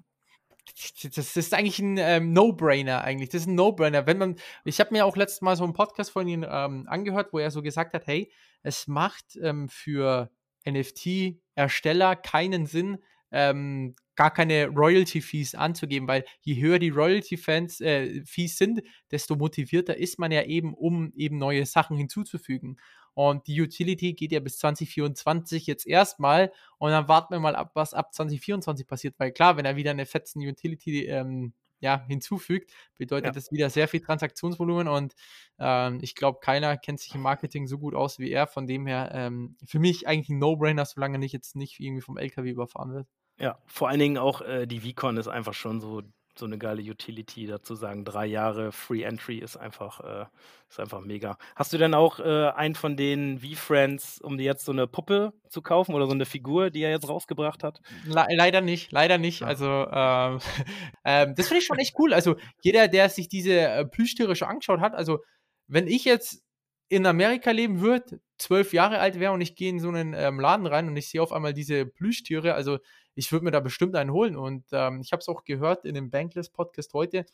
das 1.16 1.36
ist 1.38 1.54
eigentlich 1.54 1.80
'n, 1.80 1.98
ähm, 2.00 2.34
No-Brainer 2.34 3.02
eigentlich. 3.04 3.30
Das 3.30 3.42
ist 3.42 3.48
'n 3.48 3.56
No-Brainer. 3.56 4.06
Wenn 4.08 4.18
man 4.18 4.36
ich 4.66 4.80
habe 4.80 4.94
mir 4.94 5.06
auch 5.06 5.16
letztes 5.18 5.42
Mal 5.42 5.56
so 5.56 5.64
'n 5.66 5.74
Podcast 5.74 6.12
von 6.12 6.28
ihm, 6.28 6.44
ähm, 6.50 6.86
angehört, 6.88 7.34
wo 7.34 7.40
er 7.40 7.52
so 7.52 7.62
gesagt 7.62 7.94
hat: 7.94 8.08
„Hey, 8.08 8.32
es 8.64 8.88
macht, 8.88 9.38
ähm, 9.42 9.70
für 9.70 10.30
NFT-Ersteller 10.66 12.16
keinen 12.16 12.66
Sinn, 12.66 12.98
ähm, 13.32 13.96
gar 14.16 14.32
keine 14.34 14.68
Royalty-Fees 14.68 15.56
anzugeben, 15.56 16.08
weil 16.08 16.26
je 16.42 16.62
höher 16.62 16.80
die 16.80 16.90
Royalty-Fans 16.90 17.80
äh, 17.82 18.22
sind, 18.26 18.82
desto 19.12 19.36
motivierter 19.38 19.96
ist 19.98 20.20
man 20.20 20.32
ja 20.32 20.44
eben, 20.44 20.74
um 20.74 21.14
eben 21.16 21.38
neue 21.38 21.66
Sachen 21.66 21.96
hinzuzufügen. 21.98 22.78
Und 23.20 23.48
die 23.48 23.62
Utility 23.62 24.14
geht 24.14 24.32
ja 24.32 24.40
bis 24.40 24.60
2024 24.60 25.68
jetzt 25.68 25.86
erst 25.88 26.20
mal 26.22 26.52
und 26.78 26.92
dann 26.92 27.08
warten 27.10 27.34
wir 27.34 27.40
mal 27.42 27.56
ab, 27.56 27.72
was 27.74 27.94
ab 27.94 28.14
2024 28.14 28.88
passiert, 28.88 29.16
weil 29.20 29.32
klar, 29.34 29.58
wenn 29.58 29.66
er 29.66 29.76
wieder 29.76 29.94
'ne 29.94 30.06
fetzen 30.06 30.42
Utility, 30.48 31.06
ähm, 31.08 31.54
ja, 31.82 32.06
hinzufügt, 32.08 32.72
bedeutet 32.98 33.36
Ja. 33.36 33.36
das 33.36 33.52
wieder 33.52 33.70
sehr 33.70 33.88
viel 33.90 34.02
Transaktionsvolumen 34.02 34.88
und, 34.88 35.16
ähm, 35.60 36.00
ich 36.02 36.16
glaube, 36.16 36.40
keiner 36.42 36.78
kennt 36.78 37.00
sich 37.02 37.14
im 37.16 37.22
Marketing 37.22 37.68
so 37.68 37.78
gut 37.80 37.96
aus 37.96 38.20
wie 38.20 38.32
er. 38.32 38.48
Von 38.48 38.68
dem 38.68 38.86
her, 38.88 39.12
ähm, 39.14 39.58
für 39.66 39.80
mich 39.80 40.08
eigentlich 40.08 40.30
'n 40.30 40.40
No-Brainer, 40.40 40.86
solange 40.86 41.20
nicht 41.20 41.34
jetzt 41.34 41.56
nicht 41.58 41.80
irgendwie 41.80 42.02
vom 42.02 42.18
LKW 42.18 42.50
überfahren 42.52 42.94
wird. 42.94 43.08
Ja, 43.42 43.58
vor 43.68 43.88
allen 43.88 44.00
Dingen 44.00 44.18
auch, 44.18 44.42
äh, 44.42 44.66
die 44.68 44.82
VCon 44.82 45.16
ist 45.16 45.30
einfach 45.30 45.54
schon 45.54 45.80
so 45.80 46.02
so 46.40 46.48
'ne 46.48 46.58
geile 46.58 46.82
Utility, 46.82 47.46
dazu 47.48 47.76
sagen 47.76 48.06
3 48.06 48.26
Jahre 48.28 48.72
Free 48.72 49.04
Entry 49.04 49.38
ist 49.40 49.58
einfach 49.58 50.00
äh, 50.02 50.26
ist 50.70 50.80
einfach 50.80 51.02
mega. 51.02 51.38
Hast 51.56 51.74
du 51.74 51.78
denn 51.78 51.94
auch, 51.94 52.20
äh, 52.20 52.50
einen 52.56 52.76
von 52.76 52.98
den 52.98 53.40
V-Friends, 53.40 54.22
um 54.22 54.38
dir 54.38 54.46
jetzt 54.46 54.66
so 54.66 54.74
'ne 54.74 54.88
Puppe 54.88 55.34
zu 55.50 55.62
kaufen 55.62 55.94
oder 55.96 56.08
so 56.08 56.14
'ne 56.16 56.26
Figur, 56.26 56.70
die 56.72 56.82
er 56.84 56.92
jetzt 56.92 57.08
rausgebracht 57.10 57.64
hat? 57.64 57.82
Lei 58.04 58.26
leider 58.36 58.62
nicht, 58.62 58.92
leider 58.92 59.18
nicht. 59.18 59.42
Ja. 59.42 59.48
Also, 59.48 59.66
ähm, 59.92 60.40
ähm, 61.06 61.36
das 61.36 61.48
finde 61.48 61.60
ich 61.60 61.66
schon 61.66 61.80
echt 61.80 61.96
cool. 62.00 62.14
Also, 62.14 62.36
jeder, 62.62 62.88
der 62.88 63.10
sich 63.10 63.28
diese, 63.28 63.60
äh, 63.60 63.86
Plüschtiere 63.86 64.36
schon 64.36 64.48
angeschaut 64.50 64.80
hat 64.80 64.96
also, 64.96 65.20
wenn 65.68 65.88
ich 65.88 66.06
jetzt 66.06 66.44
in 66.90 67.06
Amerika 67.06 67.52
leben 67.52 67.82
würde, 67.82 68.20
12 68.38 68.74
Jahre 68.74 69.00
alt 69.00 69.20
wäre 69.20 69.32
und 69.34 69.42
ich 69.42 69.56
gehe 69.56 69.70
in 69.70 69.80
so 69.80 69.92
'nen, 69.92 70.14
ähm, 70.14 70.40
Laden 70.40 70.66
rein 70.66 70.88
und 70.88 70.96
ich 70.98 71.10
sehe 71.10 71.22
auf 71.22 71.32
einmal 71.34 71.54
diese 71.54 71.86
Plüschtiere, 71.86 72.54
also, 72.54 72.80
ich 73.16 73.32
würde 73.32 73.46
mir 73.46 73.52
da 73.52 73.60
bestimmt 73.62 73.96
einen 73.96 74.12
holen 74.14 74.36
und, 74.38 74.66
ähm, 74.72 75.02
ich 75.02 75.12
habe 75.14 75.22
es 75.22 75.30
auch 75.30 75.44
gehört 75.46 75.86
in 75.86 75.96
dem 75.96 76.12
Bankless 76.12 76.50
Podcast 76.52 76.94
heute, 76.94 77.26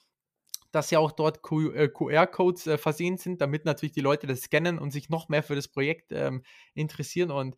dass 0.72 0.92
ja 0.92 1.00
auch 1.00 1.12
dort 1.14 1.42
Q 1.44 1.72
äh, 1.72 1.90
QR-Codes, 1.90 2.68
äh, 2.68 2.78
versehen 2.80 3.18
sind, 3.18 3.42
damit 3.42 3.66
natürlich 3.66 3.94
die 3.94 4.02
Leute 4.02 4.28
das 4.28 4.42
scannen 4.44 4.80
und 4.80 4.92
sich 4.92 5.10
noch 5.10 5.30
mehr 5.30 5.44
für 5.44 5.56
das 5.56 5.68
Projekt, 5.70 6.12
ähm, 6.14 6.44
interessieren 6.76 7.32
und 7.32 7.58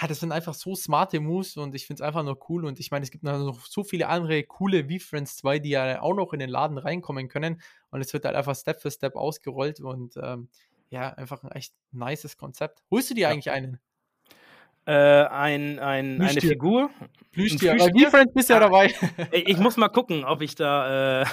ja, 0.00 0.06
das 0.08 0.20
sind 0.20 0.32
einfach 0.32 0.54
so 0.54 0.74
smarte 0.76 1.20
Moves 1.20 1.56
und 1.58 1.74
ich 1.74 1.86
finde 1.86 2.02
es 2.02 2.06
einfach 2.08 2.22
nur 2.24 2.38
cool 2.50 2.64
und 2.66 2.80
ich 2.80 2.90
meine, 2.92 3.04
es 3.04 3.10
gibt 3.12 3.24
noch 3.24 3.60
so 3.66 3.84
viele 3.84 4.08
andere 4.08 4.42
coole 4.44 4.84
V-Friends 4.88 5.36
2, 5.38 5.58
die 5.60 5.70
ja 5.70 6.02
auch 6.02 6.14
noch 6.14 6.32
in 6.34 6.40
den 6.40 6.50
Laden 6.50 6.78
reinkommen 6.78 7.28
können 7.28 7.60
und 7.90 8.00
es 8.02 8.12
wird 8.14 8.24
halt 8.26 8.36
einfach 8.36 8.56
Step 8.56 8.80
für 8.82 8.90
Step 8.90 9.16
ausgerollt 9.16 9.80
und, 9.80 10.16
ähm, 10.22 10.50
ja, 10.90 11.10
einfach 11.14 11.42
'n 11.44 11.50
echt 11.52 11.74
nices 11.92 12.36
Konzept. 12.38 12.84
Holst 12.90 13.10
du 13.10 13.14
dir 13.14 13.28
Ja. 13.28 13.34
eigentlich 13.34 13.50
einen? 13.52 13.80
Äh, 14.86 14.92
ein 14.92 15.78
ein 15.78 16.20
eine. 16.22 16.40
Figur? 16.40 16.90
Plüschtier, 17.32 17.76
bei 17.76 17.88
Plüschtier? 17.90 17.90
V-Friends 17.90 18.34
bist 18.34 18.50
ja 18.50 18.58
dabei. 18.60 18.92
ich 19.30 19.58
muss 19.58 19.76
mal 19.76 19.88
gucken, 19.88 20.24
ob 20.24 20.42
ich 20.42 20.54
da 20.54 21.22
äh, 21.22 21.26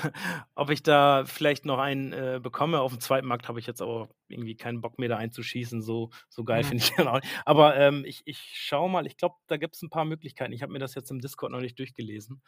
ob 0.55 0.69
ich 0.69 0.83
da 0.83 1.25
vielleicht 1.25 1.65
noch 1.65 1.79
einen, 1.79 2.13
äh, 2.13 2.39
bekomme. 2.41 2.79
Aufm 2.81 2.99
Zweitmarkt 2.99 3.47
habe 3.47 3.59
ich 3.59 3.67
jetzt 3.67 3.81
aber 3.81 4.09
irgendwie 4.27 4.55
keinen 4.55 4.81
Bock 4.81 4.99
mehr, 4.99 5.09
da 5.09 5.17
einzuschießen. 5.17 5.81
So 5.81 6.11
so 6.29 6.43
geil 6.43 6.63
Mhm. 6.63 6.63
finde 6.63 6.83
ich 6.83 6.91
den 6.95 7.07
auch 7.07 7.15
nicht. 7.21 7.27
Aber, 7.45 7.75
ähm, 7.77 8.03
ich 8.05 8.21
ich 8.25 8.39
schaue 8.53 8.89
mal, 8.89 9.05
ich 9.07 9.17
glaube, 9.17 9.35
da 9.47 9.57
gibt's 9.57 9.81
'n 9.83 9.89
paar 9.89 10.05
Möglichkeiten. 10.05 10.53
Ich 10.53 10.61
habe 10.61 10.71
mir 10.73 10.79
das 10.79 10.95
jetzt 10.95 11.11
im 11.11 11.19
Discord 11.19 11.51
noch 11.51 11.61
nicht 11.61 11.77
durchgelesen. 11.79 12.41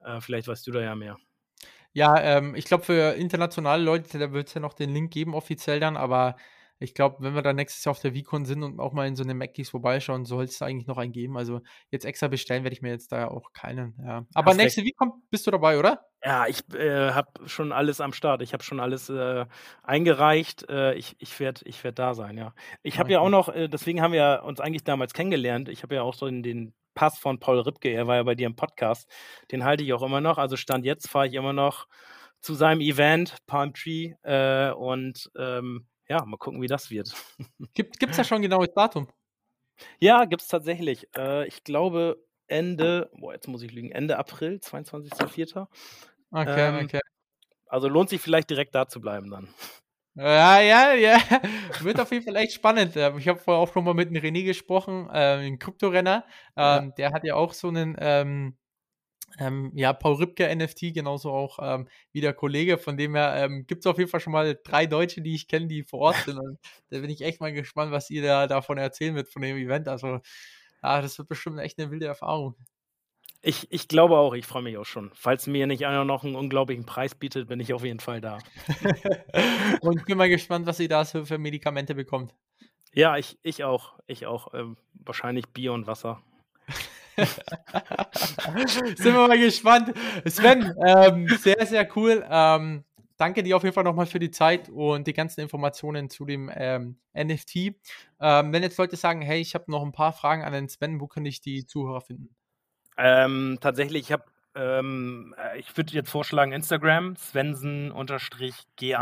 Äh, 0.00 0.20
vielleicht 0.20 0.48
weißt 0.48 0.66
du 0.66 0.72
da 0.72 0.80
ja 0.82 0.94
mehr. 0.94 1.18
Ja, 1.94 2.18
ähm, 2.20 2.54
ich 2.54 2.66
glaube, 2.66 2.84
für 2.84 3.14
internationale 3.14 3.82
Leute, 3.82 4.18
da 4.18 4.32
wird's 4.32 4.54
ja 4.54 4.60
noch 4.60 4.74
den 4.74 4.90
Link 4.92 5.10
geben 5.12 5.34
offiziell 5.34 5.80
dann, 5.80 5.96
aber 5.96 6.36
ich 6.80 6.94
glaube, 6.94 7.16
wenn 7.20 7.34
wir 7.34 7.42
dann 7.42 7.56
nächstes 7.56 7.84
Jahr 7.84 7.92
auf 7.92 8.00
der 8.00 8.14
VCon 8.14 8.44
sind 8.44 8.62
und 8.62 8.80
auch 8.80 8.92
mal 8.92 9.06
in 9.08 9.16
so 9.16 9.24
'ne 9.24 9.34
Mackies 9.34 9.70
vorbeischauen, 9.70 10.24
soll's 10.24 10.58
da 10.58 10.66
eigentlich 10.66 10.86
noch 10.88 10.98
einen 10.98 11.12
geben. 11.12 11.36
Also, 11.36 11.60
jetzt 11.90 12.04
extra 12.04 12.28
bestellen 12.28 12.64
werde 12.64 12.74
ich 12.74 12.82
mir 12.82 12.90
jetzt 12.90 13.12
da 13.12 13.28
auch 13.28 13.52
keinen, 13.52 13.94
ja. 14.04 14.26
Aber 14.34 14.50
Hast 14.50 14.56
nächste 14.56 14.82
VCon 14.82 15.12
bist 15.30 15.46
du 15.46 15.50
dabei, 15.50 15.78
oder? 15.78 16.08
Ja, 16.24 16.46
ich, 16.48 16.68
äh, 16.74 17.12
habe 17.12 17.28
schon 17.48 17.70
alles 17.70 18.00
am 18.00 18.12
Start. 18.12 18.42
Ich 18.42 18.52
habe 18.52 18.64
schon 18.64 18.80
alles, 18.80 19.08
äh, 19.08 19.46
eingereicht. 19.84 20.68
Äh, 20.68 20.94
ich 20.94 21.14
ich 21.20 21.38
werde 21.38 21.60
ich 21.64 21.84
werde 21.84 21.94
da 21.94 22.14
sein, 22.14 22.36
ja. 22.36 22.54
Ich 22.82 22.98
habe 22.98 23.12
ja 23.12 23.20
auch 23.20 23.28
noch 23.28 23.48
äh, 23.48 23.68
deswegen 23.68 24.02
haben 24.02 24.12
wir 24.12 24.42
uns 24.44 24.60
eigentlich 24.60 24.82
damals 24.82 25.12
kennengelernt. 25.14 25.68
Ich 25.68 25.82
habe 25.84 25.94
ja 25.94 26.02
auch 26.02 26.14
so 26.14 26.26
den 26.26 26.42
den 26.42 26.74
Pass 26.94 27.16
von 27.18 27.38
Paul 27.38 27.60
Ripke, 27.60 27.90
er 27.90 28.08
war 28.08 28.16
ja 28.16 28.24
bei 28.24 28.34
dir 28.34 28.46
im 28.48 28.56
Podcast. 28.56 29.08
Den 29.52 29.62
halte 29.64 29.84
ich 29.84 29.92
auch 29.92 30.02
immer 30.02 30.20
noch. 30.20 30.38
Also, 30.38 30.56
Stand 30.56 30.84
jetzt 30.84 31.08
fahre 31.08 31.28
ich 31.28 31.34
immer 31.34 31.52
noch 31.52 31.86
zu 32.40 32.54
seinem 32.54 32.80
Event, 32.80 33.36
Palm 33.46 33.72
Tree, 33.72 34.14
äh, 34.22 34.72
und, 34.72 35.30
ähm, 35.38 35.86
ja, 36.08 36.24
mal 36.26 36.36
gucken, 36.38 36.62
wie 36.62 36.66
das 36.68 36.90
wird. 36.90 37.14
Gibt 37.76 37.98
gibt's 38.00 38.16
da 38.16 38.24
schon 38.24 38.38
'n 38.38 38.42
genaues 38.42 38.68
Datum? 38.74 39.08
Ja, 40.02 40.26
gibt's 40.26 40.46
tatsächlich. 40.46 41.08
Äh, 41.16 41.46
ich 41.48 41.64
glaube 41.64 42.24
Ende 42.46 43.10
boah, 43.14 43.32
jetzt 43.34 43.48
muss 43.48 43.62
ich 43.62 43.72
lügen, 43.72 43.90
Ende 43.90 44.16
April, 44.16 44.60
22.04. 44.60 45.68
Okay, 46.32 46.70
Ähm, 46.70 46.84
okay. 46.84 47.00
also, 47.68 47.88
lohnt 47.88 48.10
sich 48.10 48.20
vielleicht 48.22 48.50
direkt 48.50 48.74
da 48.74 48.88
zu 48.88 49.00
bleiben 49.00 49.30
dann. 49.30 49.48
Ja, 50.16 50.58
ja, 50.60 50.94
ja. 50.94 51.18
Wird 51.78 52.00
auf 52.00 52.10
jeden 52.10 52.24
Fall 52.24 52.36
echt 52.36 52.52
spannend. 52.52 52.96
Ähm, 52.96 53.18
ich 53.18 53.28
habe 53.28 53.38
vorher 53.38 53.62
auch 53.62 53.72
schon 53.72 53.84
mal 53.84 53.94
mit 53.94 54.10
'm 54.10 54.16
René 54.16 54.44
gesprochen, 54.44 55.08
äh, 55.12 55.46
'n 55.46 55.58
Kryptorenner. 55.58 56.24
Ja. 56.62 56.80
Ähm, 56.80 56.92
der 56.96 57.12
hat 57.12 57.24
ja 57.24 57.34
auch 57.34 57.52
so 57.52 57.70
'nen, 57.70 57.94
ähm, 58.00 58.56
ähm, 59.38 59.72
ja, 59.74 59.92
Paul 59.92 60.16
Ripke 60.16 60.46
NFT, 60.48 60.92
genauso 60.92 61.30
auch, 61.32 61.58
ähm, 61.62 61.88
wie 62.12 62.20
der 62.20 62.34
Kollege. 62.34 62.78
Von 62.78 62.96
dem 62.96 63.14
her, 63.14 63.34
ähm, 63.36 63.66
gibt's 63.66 63.86
auf 63.86 63.98
jeden 63.98 64.10
Fall 64.10 64.20
schon 64.20 64.32
mal 64.32 64.58
3 64.64 64.86
Deutsche, 64.86 65.20
die 65.22 65.34
ich 65.34 65.48
kenne, 65.48 65.66
die 65.68 65.82
vor 65.84 66.00
Ort 66.00 66.24
sind 66.24 66.38
und 66.38 66.58
da 66.90 66.98
bin 67.00 67.10
ich 67.10 67.22
echt 67.22 67.40
mal 67.40 67.52
gespannt, 67.52 67.92
was 67.92 68.10
ihr 68.10 68.22
da 68.22 68.46
davon 68.46 68.78
erzählen 68.78 69.14
wird 69.14 69.28
von 69.28 69.42
dem 69.42 69.56
Event. 69.56 69.88
Also, 69.88 70.20
ja, 70.82 71.02
das 71.02 71.18
wird 71.18 71.28
bestimmt 71.28 71.58
echt 71.60 71.78
'ne 71.78 71.90
wilde 71.90 72.06
Erfahrung. 72.06 72.56
Ich 73.42 73.66
ich 73.70 73.88
glaube 73.88 74.18
auch, 74.18 74.34
ich 74.34 74.46
freue 74.46 74.62
mich 74.62 74.76
auch 74.78 74.84
schon. 74.86 75.10
Falls 75.14 75.46
mir 75.46 75.66
nicht 75.66 75.86
einer 75.86 76.04
noch 76.04 76.24
'n 76.24 76.34
unglaublichen 76.36 76.86
Preis 76.86 77.14
bietet, 77.14 77.48
bin 77.48 77.60
ich 77.60 77.72
auf 77.74 77.84
jeden 77.84 78.00
Fall 78.00 78.20
da. 78.20 78.44
Und 79.80 80.04
bin 80.06 80.18
mal 80.18 80.28
gespannt, 80.28 80.66
was 80.66 80.80
ihr 80.80 80.88
da 80.88 81.04
so 81.04 81.24
für 81.24 81.38
Medikamente 81.38 81.94
bekommt. 81.94 82.34
Ja, 82.94 83.16
ich 83.16 83.38
ich 83.42 83.64
auch. 83.64 83.98
Ich 84.06 84.26
auch. 84.26 84.54
Ähm, 84.54 84.76
wahrscheinlich 84.94 85.46
Bier 85.48 85.72
und 85.72 85.86
Wasser. 85.86 86.22
Sind 88.96 89.14
wir 89.14 89.28
mal 89.28 89.38
gespannt. 89.38 89.92
Sven, 90.26 90.72
ähm, 90.86 91.32
sehr, 91.34 91.64
sehr 91.66 91.88
cool. 91.96 92.24
Ähm, 92.28 92.84
danke 93.16 93.42
dir 93.42 93.56
auf 93.56 93.62
jeden 93.64 93.74
Fall 93.74 93.84
noch 93.84 93.94
mal 93.94 94.06
für 94.06 94.18
die 94.18 94.30
Zeit 94.30 94.68
und 94.68 95.06
die 95.06 95.12
ganzen 95.12 95.40
Informationen 95.40 96.10
zu 96.10 96.24
dem, 96.24 96.50
ähm, 96.54 96.98
NFT. 97.14 97.74
Ähm, 98.20 98.52
wenn 98.52 98.62
jetzt 98.62 98.78
Leute 98.78 98.96
sagen: 98.96 99.22
„Hey, 99.22 99.40
ich 99.40 99.54
habe 99.54 99.70
noch 99.70 99.82
'n 99.82 99.92
paar 99.92 100.12
Fragen 100.12 100.42
an 100.44 100.52
den 100.52 100.68
Sven“, 100.68 101.00
wo 101.00 101.06
kann 101.06 101.26
ich 101.26 101.40
die 101.40 101.66
Zuhörer 101.66 102.00
finden? 102.00 102.34
Ähm, 102.96 103.58
tatsächlich, 103.60 104.02
ich 104.02 104.12
habe 104.12 104.24
ähm, 104.58 105.34
äh, 105.38 105.58
ich 105.58 105.74
würde 105.76 105.92
jetzt 105.94 106.10
vorschlagen 106.10 106.52
Instagram, 106.52 107.14
Svensen_G1. 107.16 108.94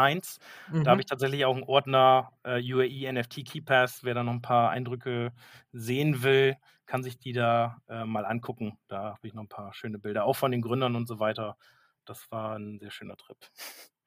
Da 0.82 0.92
habe 0.92 1.00
Mhm. 1.00 1.00
ich 1.00 1.06
tatsächlich 1.06 1.44
auch 1.46 1.56
'n 1.56 1.62
Ordner, 1.64 2.32
äh, 2.44 2.60
UAE 2.74 3.06
NFT 3.12 3.42
Keepass. 3.44 4.04
Wer 4.04 4.14
da 4.14 4.22
noch 4.24 4.32
'n 4.34 4.42
paar 4.42 4.70
Eindrücke 4.70 5.32
sehen 5.72 6.22
will, 6.22 6.56
kann 6.86 7.02
sich 7.02 7.18
die 7.18 7.32
da, 7.32 7.78
äh, 7.88 8.04
mal 8.04 8.24
angucken. 8.26 8.78
Da 8.88 9.14
habe 9.14 9.26
ich 9.28 9.34
noch 9.34 9.42
'n 9.44 9.48
paar 9.48 9.72
schöne 9.74 9.98
Bilder, 9.98 10.24
auch 10.26 10.36
von 10.36 10.52
den 10.52 10.60
Gründern 10.62 10.94
und 10.96 11.08
so 11.08 11.18
weiter. 11.20 11.56
Das 12.04 12.30
war 12.30 12.54
'n 12.56 12.78
sehr 12.78 12.90
schöner 12.92 13.16
Trip. 13.16 13.38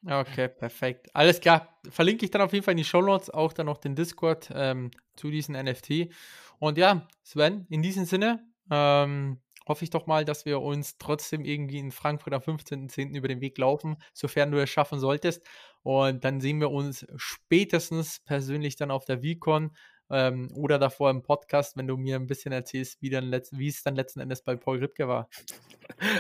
Okay, 0.08 0.48
perfekt. 0.48 1.10
Alles 1.14 1.42
klar. 1.42 1.78
Verlinke 1.90 2.24
ich 2.24 2.32
dann 2.32 2.42
auf 2.42 2.54
jeden 2.54 2.64
Fall 2.64 2.72
in 2.72 2.78
die 2.78 2.86
Show 2.86 3.02
Notes, 3.02 3.30
auch 3.30 3.52
dann 3.52 3.66
noch 3.66 3.78
den 3.78 3.96
Discord 3.96 4.50
ähm, 4.54 4.92
zu 5.18 5.30
diesen 5.30 5.56
NFT. 5.56 6.10
Und 6.60 6.78
ja, 6.78 7.08
Sven, 7.24 7.66
in 7.70 7.82
diesem 7.82 8.06
Sinne 8.06 8.46
ähm, 8.72 9.42
hoffe 9.70 9.86
ich 9.86 9.90
doch 9.90 10.08
mal, 10.08 10.26
dass 10.26 10.46
wir 10.46 10.62
uns 10.62 10.98
trotzdem 10.98 11.46
irgendwie 11.46 11.78
in 11.78 11.92
Frankfurt 11.92 12.34
am 12.34 12.42
15.10. 12.42 13.16
über 13.16 13.28
den 13.28 13.40
Weg 13.40 13.58
laufen, 13.58 13.98
sofern 14.14 14.52
du 14.52 14.62
es 14.62 14.70
schaffen 14.70 15.00
solltest. 15.00 15.48
Und 15.84 16.26
dann 16.26 16.42
sehen 16.42 16.60
wir 16.60 16.72
uns 16.72 17.06
spätestens 17.16 18.20
persönlich 18.26 18.76
dann 18.76 18.92
auf 18.92 19.06
der 19.06 19.22
VCon 19.22 19.72
ähm, 20.10 20.50
oder 20.56 20.80
davor 20.80 21.10
im 21.12 21.22
Podcast, 21.22 21.78
wenn 21.78 21.88
du 21.88 21.96
mir 21.96 22.18
ein 22.18 22.28
bisschen 22.28 22.52
erzählst, 22.52 23.02
wie, 23.02 23.10
dann 23.10 23.32
wie 23.52 23.68
es 23.68 23.84
dann 23.84 23.96
letzten 23.96 24.20
Endes 24.20 24.42
bei 24.42 24.56
Paul 24.56 24.80
Ripke 24.80 25.08
war. 25.08 25.30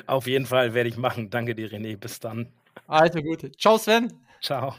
Auf 0.08 0.28
jeden 0.28 0.46
Fall 0.46 0.74
werde 0.74 0.90
ich 0.90 0.98
machen. 0.98 1.30
Danke 1.30 1.56
dir, 1.56 1.70
René. 1.70 1.98
Bis 1.98 2.20
dann. 2.20 2.54
Also 2.88 3.22
gut. 3.22 3.52
Ciao, 3.60 3.78
Sven. 3.78 4.14
Ciao. 4.42 4.76